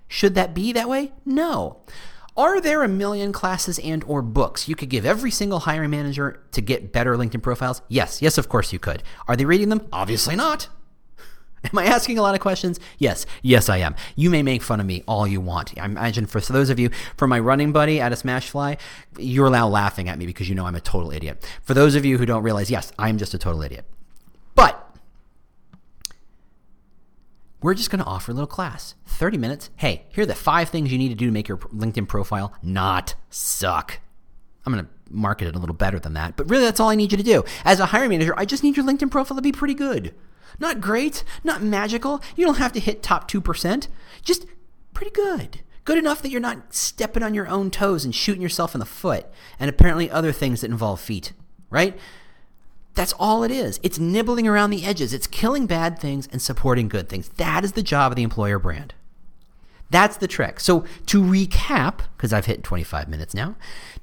Should 0.07 0.35
that 0.35 0.53
be 0.53 0.73
that 0.73 0.89
way? 0.89 1.13
No. 1.25 1.77
Are 2.39 2.61
there 2.61 2.83
a 2.83 2.87
million 2.87 3.33
classes 3.33 3.79
and 3.79 4.01
or 4.05 4.21
books 4.21 4.69
you 4.69 4.73
could 4.73 4.87
give 4.87 5.05
every 5.05 5.29
single 5.29 5.59
hiring 5.59 5.89
manager 5.89 6.41
to 6.53 6.61
get 6.61 6.93
better 6.93 7.17
LinkedIn 7.17 7.43
profiles? 7.43 7.81
Yes. 7.89 8.21
Yes, 8.21 8.37
of 8.37 8.47
course 8.47 8.71
you 8.71 8.79
could. 8.79 9.03
Are 9.27 9.35
they 9.35 9.43
reading 9.43 9.67
them? 9.67 9.85
Obviously 9.91 10.37
not. 10.37 10.69
Am 11.65 11.77
I 11.77 11.83
asking 11.83 12.17
a 12.17 12.21
lot 12.21 12.35
of 12.35 12.39
questions? 12.39 12.79
Yes. 12.97 13.25
Yes, 13.41 13.67
I 13.67 13.79
am. 13.79 13.93
You 14.15 14.29
may 14.29 14.41
make 14.41 14.61
fun 14.61 14.79
of 14.79 14.85
me 14.85 15.03
all 15.05 15.27
you 15.27 15.41
want. 15.41 15.77
I 15.77 15.83
imagine 15.83 16.27
for 16.27 16.39
those 16.39 16.69
of 16.69 16.79
you, 16.79 16.91
for 17.17 17.27
my 17.27 17.41
running 17.41 17.73
buddy 17.73 17.99
at 17.99 18.13
a 18.13 18.15
Smashfly, 18.15 18.79
you're 19.17 19.49
now 19.49 19.67
laughing 19.67 20.07
at 20.07 20.17
me 20.17 20.25
because 20.25 20.47
you 20.47 20.55
know 20.55 20.65
I'm 20.65 20.75
a 20.75 20.79
total 20.79 21.11
idiot. 21.11 21.45
For 21.63 21.73
those 21.73 21.95
of 21.95 22.05
you 22.05 22.17
who 22.17 22.25
don't 22.25 22.43
realize, 22.43 22.71
yes, 22.71 22.93
I'm 22.97 23.17
just 23.17 23.33
a 23.33 23.37
total 23.37 23.63
idiot. 23.63 23.83
But 24.55 24.88
we're 27.61 27.73
just 27.73 27.89
going 27.89 28.03
to 28.03 28.09
offer 28.09 28.31
a 28.31 28.33
little 28.33 28.47
class 28.47 28.95
30 29.05 29.37
minutes. 29.37 29.69
Hey, 29.75 30.05
here 30.09 30.23
are 30.23 30.27
the 30.27 30.35
five 30.35 30.69
things 30.69 30.91
you 30.91 30.97
need 30.97 31.09
to 31.09 31.15
do 31.15 31.25
to 31.25 31.31
make 31.31 31.47
your 31.47 31.57
LinkedIn 31.57 32.07
profile 32.07 32.53
not 32.63 33.15
suck. 33.29 33.99
I'm 34.65 34.73
going 34.73 34.85
to 34.85 34.91
market 35.09 35.47
it 35.47 35.55
a 35.55 35.59
little 35.59 35.75
better 35.75 35.99
than 35.99 36.13
that, 36.13 36.35
but 36.35 36.49
really 36.49 36.63
that's 36.63 36.79
all 36.79 36.89
I 36.89 36.95
need 36.95 37.11
you 37.11 37.17
to 37.17 37.23
do. 37.23 37.43
As 37.65 37.79
a 37.79 37.87
hiring 37.87 38.09
manager, 38.09 38.33
I 38.37 38.45
just 38.45 38.63
need 38.63 38.77
your 38.77 38.85
LinkedIn 38.85 39.11
profile 39.11 39.35
to 39.35 39.41
be 39.41 39.51
pretty 39.51 39.73
good. 39.73 40.13
Not 40.59 40.81
great, 40.81 41.23
not 41.43 41.63
magical. 41.63 42.21
You 42.35 42.45
don't 42.45 42.57
have 42.57 42.73
to 42.73 42.79
hit 42.79 43.01
top 43.01 43.29
2%, 43.29 43.87
just 44.21 44.45
pretty 44.93 45.11
good. 45.11 45.61
Good 45.85 45.97
enough 45.97 46.21
that 46.21 46.29
you're 46.29 46.41
not 46.41 46.73
stepping 46.73 47.23
on 47.23 47.33
your 47.33 47.47
own 47.47 47.71
toes 47.71 48.05
and 48.05 48.13
shooting 48.13 48.41
yourself 48.41 48.75
in 48.75 48.79
the 48.79 48.85
foot, 48.85 49.25
and 49.59 49.69
apparently 49.69 50.11
other 50.11 50.31
things 50.31 50.61
that 50.61 50.69
involve 50.69 50.99
feet, 50.99 51.33
right? 51.69 51.97
That's 52.99 53.13
all 53.13 53.45
it 53.45 53.51
is. 53.51 53.79
It's 53.81 53.97
nibbling 53.97 54.45
around 54.45 54.71
the 54.71 54.83
edges. 54.83 55.13
It's 55.13 55.25
killing 55.25 55.67
bad 55.67 55.99
things 55.99 56.27
and 56.33 56.41
supporting 56.41 56.89
good 56.89 57.07
things. 57.07 57.29
That 57.37 57.63
is 57.63 57.71
the 57.71 57.81
job 57.81 58.11
of 58.11 58.17
the 58.17 58.23
employer 58.23 58.59
brand. 58.59 58.93
That's 59.89 60.17
the 60.17 60.27
trick. 60.27 60.59
So, 60.59 60.83
to 61.05 61.21
recap, 61.21 62.01
because 62.17 62.33
I've 62.33 62.47
hit 62.47 62.61
25 62.61 63.07
minutes 63.07 63.33
now, 63.33 63.55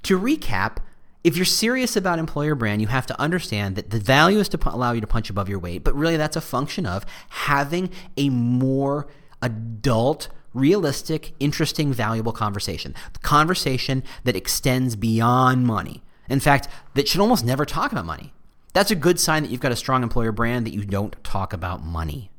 to 0.04 0.18
recap, 0.18 0.78
if 1.22 1.36
you're 1.36 1.44
serious 1.44 1.94
about 1.94 2.18
employer 2.18 2.54
brand, 2.54 2.80
you 2.80 2.86
have 2.86 3.04
to 3.08 3.20
understand 3.20 3.76
that 3.76 3.90
the 3.90 4.00
value 4.00 4.38
is 4.38 4.48
to 4.48 4.58
allow 4.70 4.92
you 4.92 5.02
to 5.02 5.06
punch 5.06 5.28
above 5.28 5.50
your 5.50 5.58
weight, 5.58 5.84
but 5.84 5.94
really 5.94 6.16
that's 6.16 6.34
a 6.34 6.40
function 6.40 6.86
of 6.86 7.04
having 7.28 7.90
a 8.16 8.30
more 8.30 9.08
adult, 9.42 10.30
realistic, 10.54 11.34
interesting, 11.38 11.92
valuable 11.92 12.32
conversation. 12.32 12.94
The 13.12 13.18
conversation 13.18 14.04
that 14.24 14.36
extends 14.36 14.96
beyond 14.96 15.66
money. 15.66 16.02
In 16.30 16.40
fact, 16.40 16.66
that 16.94 17.06
should 17.08 17.20
almost 17.20 17.44
never 17.44 17.66
talk 17.66 17.92
about 17.92 18.06
money. 18.06 18.32
That's 18.76 18.90
a 18.90 18.94
good 18.94 19.18
sign 19.18 19.42
that 19.42 19.50
you've 19.50 19.62
got 19.62 19.72
a 19.72 19.76
strong 19.76 20.02
employer 20.02 20.32
brand 20.32 20.66
that 20.66 20.74
you 20.74 20.84
don't 20.84 21.16
talk 21.24 21.54
about 21.54 21.82
money, 21.82 22.30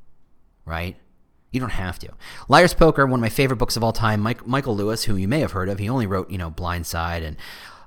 right? 0.65 0.95
You 1.49 1.59
don't 1.59 1.71
have 1.71 1.97
to. 1.97 2.09
Liar's 2.47 2.75
Poker, 2.75 3.07
one 3.07 3.19
of 3.19 3.21
my 3.21 3.29
favorite 3.29 3.57
books 3.57 3.75
of 3.75 3.83
all 3.83 3.91
time. 3.91 4.21
Mike, 4.21 4.45
Michael 4.45 4.75
Lewis, 4.75 5.05
who 5.05 5.15
you 5.15 5.27
may 5.27 5.39
have 5.39 5.53
heard 5.53 5.67
of, 5.67 5.79
he 5.79 5.89
only 5.89 6.05
wrote, 6.05 6.29
you 6.29 6.37
know, 6.37 6.51
Blindside 6.51 7.23
and 7.23 7.37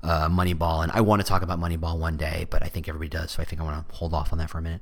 uh, 0.02 0.28
Moneyball, 0.28 0.82
and 0.82 0.90
I 0.90 1.00
want 1.00 1.22
to 1.22 1.28
talk 1.28 1.42
about 1.42 1.60
Moneyball 1.60 1.96
one 1.96 2.16
day, 2.16 2.48
but 2.50 2.64
I 2.64 2.66
think 2.66 2.88
everybody 2.88 3.08
does, 3.08 3.30
so 3.30 3.40
I 3.40 3.44
think 3.44 3.60
I 3.60 3.64
want 3.64 3.88
to 3.88 3.94
hold 3.94 4.12
off 4.12 4.32
on 4.32 4.38
that 4.38 4.50
for 4.50 4.58
a 4.58 4.62
minute. 4.62 4.80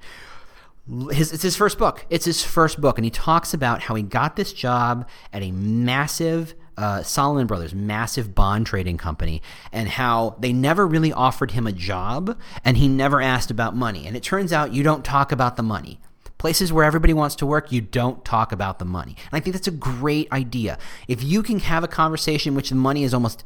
His, 1.12 1.35
it's 1.35 1.42
his 1.42 1.54
first 1.54 1.76
book. 1.76 2.07
It's 2.09 2.24
his 2.24 2.42
first 2.42 2.81
book, 2.81 2.96
and 2.96 3.04
he 3.04 3.11
talks 3.11 3.52
about 3.52 3.83
how 3.83 3.96
he 3.96 4.02
got 4.02 4.37
this 4.37 4.54
job 4.54 5.07
at 5.31 5.42
a 5.42 5.52
massive 5.52 6.54
uh, 6.78 7.02
Salomon 7.02 7.48
Brothers, 7.48 7.74
massive 7.74 8.34
bond 8.34 8.66
trading 8.66 8.96
company, 8.96 9.42
and 9.72 9.88
how 9.88 10.36
they 10.38 10.52
never 10.52 10.86
really 10.86 11.12
offered 11.12 11.50
him 11.50 11.66
a 11.66 11.72
job 11.72 12.38
and 12.64 12.76
he 12.76 12.86
never 12.86 13.20
asked 13.20 13.50
about 13.50 13.74
money. 13.74 14.06
And 14.06 14.16
it 14.16 14.22
turns 14.22 14.52
out 14.52 14.72
you 14.72 14.84
don't 14.84 15.04
talk 15.04 15.32
about 15.32 15.56
the 15.56 15.62
money. 15.62 16.00
Places 16.38 16.72
where 16.72 16.84
everybody 16.84 17.12
wants 17.12 17.34
to 17.36 17.46
work, 17.46 17.72
you 17.72 17.80
don't 17.80 18.24
talk 18.24 18.52
about 18.52 18.78
the 18.78 18.84
money. 18.84 19.16
And 19.30 19.32
I 19.32 19.40
think 19.40 19.54
that's 19.54 19.66
a 19.66 19.72
great 19.72 20.30
idea. 20.32 20.78
If 21.08 21.20
you 21.20 21.42
can 21.42 21.58
have 21.58 21.82
a 21.82 21.88
conversation 21.88 22.54
which 22.54 22.68
the 22.68 22.76
money 22.76 23.02
is 23.02 23.12
almost 23.12 23.44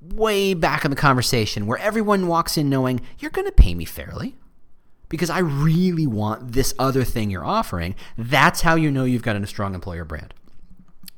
way 0.00 0.54
back 0.54 0.84
in 0.84 0.92
the 0.92 0.96
conversation, 0.96 1.66
where 1.66 1.78
everyone 1.78 2.28
walks 2.28 2.56
in 2.56 2.70
knowing 2.70 3.00
you're 3.18 3.32
going 3.32 3.48
to 3.48 3.52
pay 3.52 3.74
me 3.74 3.84
fairly 3.84 4.36
because 5.08 5.30
I 5.30 5.40
really 5.40 6.06
want 6.06 6.52
this 6.52 6.74
other 6.78 7.02
thing 7.02 7.28
you're 7.28 7.44
offering, 7.44 7.96
that's 8.16 8.60
how 8.60 8.76
you 8.76 8.92
know 8.92 9.04
you've 9.04 9.22
got 9.22 9.34
a 9.34 9.46
strong 9.48 9.74
employer 9.74 10.04
brand. 10.04 10.32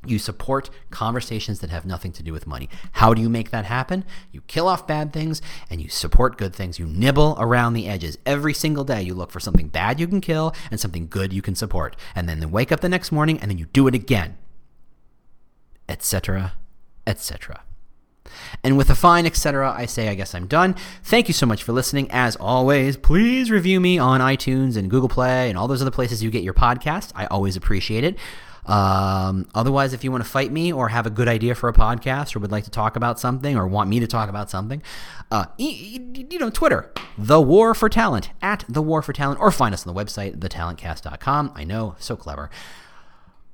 You 0.05 0.17
support 0.17 0.69
conversations 0.91 1.59
that 1.59 1.69
have 1.69 1.85
nothing 1.85 2.13
to 2.13 2.23
do 2.23 2.31
with 2.31 2.47
money. 2.47 2.69
How 2.93 3.13
do 3.13 3.21
you 3.21 3.29
make 3.29 3.51
that 3.51 3.65
happen? 3.65 4.05
You 4.31 4.41
kill 4.41 4.69
off 4.69 4.87
bad 4.87 5.11
things 5.11 5.41
and 5.69 5.81
you 5.81 5.89
support 5.89 6.37
good 6.37 6.55
things. 6.55 6.79
You 6.79 6.85
nibble 6.85 7.35
around 7.37 7.73
the 7.73 7.87
edges. 7.87 8.17
Every 8.25 8.53
single 8.53 8.85
day, 8.85 9.01
you 9.01 9.13
look 9.13 9.29
for 9.29 9.41
something 9.41 9.67
bad 9.67 9.99
you 9.99 10.07
can 10.07 10.21
kill 10.21 10.55
and 10.71 10.79
something 10.79 11.07
good 11.07 11.33
you 11.33 11.41
can 11.41 11.53
support. 11.53 11.97
And 12.15 12.29
then 12.29 12.49
wake 12.49 12.71
up 12.71 12.79
the 12.79 12.87
next 12.87 13.11
morning 13.11 13.39
and 13.39 13.51
then 13.51 13.57
you 13.57 13.65
do 13.65 13.87
it 13.87 13.95
again, 13.95 14.37
etc., 15.89 16.53
etc. 17.05 17.63
And 18.63 18.77
with 18.77 18.89
a 18.89 18.95
fine 18.95 19.25
etc., 19.25 19.73
I 19.75 19.85
say, 19.85 20.07
I 20.07 20.15
guess 20.15 20.33
I'm 20.33 20.47
done. 20.47 20.75
Thank 21.03 21.27
you 21.27 21.33
so 21.33 21.45
much 21.45 21.63
for 21.63 21.73
listening. 21.73 22.09
As 22.11 22.35
always, 22.37 22.95
please 22.95 23.51
review 23.51 23.79
me 23.79 23.97
on 23.97 24.21
iTunes 24.21 24.77
and 24.77 24.89
Google 24.89 25.09
Play 25.09 25.49
and 25.49 25.57
all 25.57 25.67
those 25.67 25.81
other 25.81 25.91
places 25.91 26.23
you 26.23 26.31
get 26.31 26.43
your 26.43 26.53
podcast. 26.53 27.11
I 27.15 27.25
always 27.25 27.57
appreciate 27.57 28.03
it. 28.03 28.17
Um, 28.69 29.47
otherwise, 29.55 29.93
if 29.93 30.03
you 30.03 30.11
want 30.11 30.23
to 30.23 30.29
fight 30.29 30.51
me 30.51 30.71
or 30.71 30.89
have 30.89 31.07
a 31.07 31.09
good 31.09 31.27
idea 31.27 31.55
for 31.55 31.69
a 31.69 31.73
podcast 31.73 32.35
or 32.35 32.39
would 32.39 32.51
like 32.51 32.65
to 32.65 32.69
talk 32.69 32.95
about 32.95 33.19
something 33.19 33.57
or 33.57 33.67
want 33.67 33.89
me 33.89 33.99
to 33.99 34.05
talk 34.05 34.29
about 34.29 34.49
something, 34.51 34.83
uh, 35.31 35.45
you 35.57 36.37
know, 36.39 36.51
Twitter, 36.51 36.91
The 37.17 37.41
War 37.41 37.73
for 37.73 37.89
Talent, 37.89 38.29
at 38.41 38.65
The 38.69 38.83
War 38.83 39.01
for 39.01 39.11
Talent, 39.11 39.39
or 39.39 39.49
find 39.51 39.73
us 39.73 39.87
on 39.87 39.93
the 39.93 39.99
website, 39.99 40.37
thetalentcast.com. 40.37 41.51
I 41.55 41.63
know, 41.63 41.95
so 41.97 42.15
clever. 42.15 42.51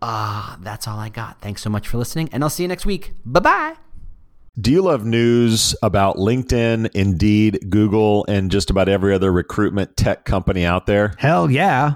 Uh, 0.02 0.58
that's 0.60 0.88
all 0.88 1.00
I 1.00 1.08
got. 1.10 1.40
Thanks 1.40 1.62
so 1.62 1.70
much 1.70 1.88
for 1.88 1.98
listening, 1.98 2.28
and 2.34 2.44
I'll 2.44 2.50
see 2.50 2.64
you 2.64 2.70
next 2.70 2.86
week. 2.86 3.14
Bye 3.26 3.40
bye. 3.40 3.76
Do 4.60 4.72
you 4.72 4.82
love 4.82 5.06
news 5.06 5.76
about 5.82 6.16
LinkedIn, 6.16 6.92
Indeed, 6.94 7.70
Google, 7.70 8.26
and 8.28 8.50
just 8.50 8.70
about 8.70 8.88
every 8.88 9.14
other 9.14 9.32
recruitment 9.32 9.98
tech 9.98 10.24
company 10.24 10.66
out 10.66 10.86
there? 10.86 11.14
Hell 11.18 11.52
yeah. 11.52 11.96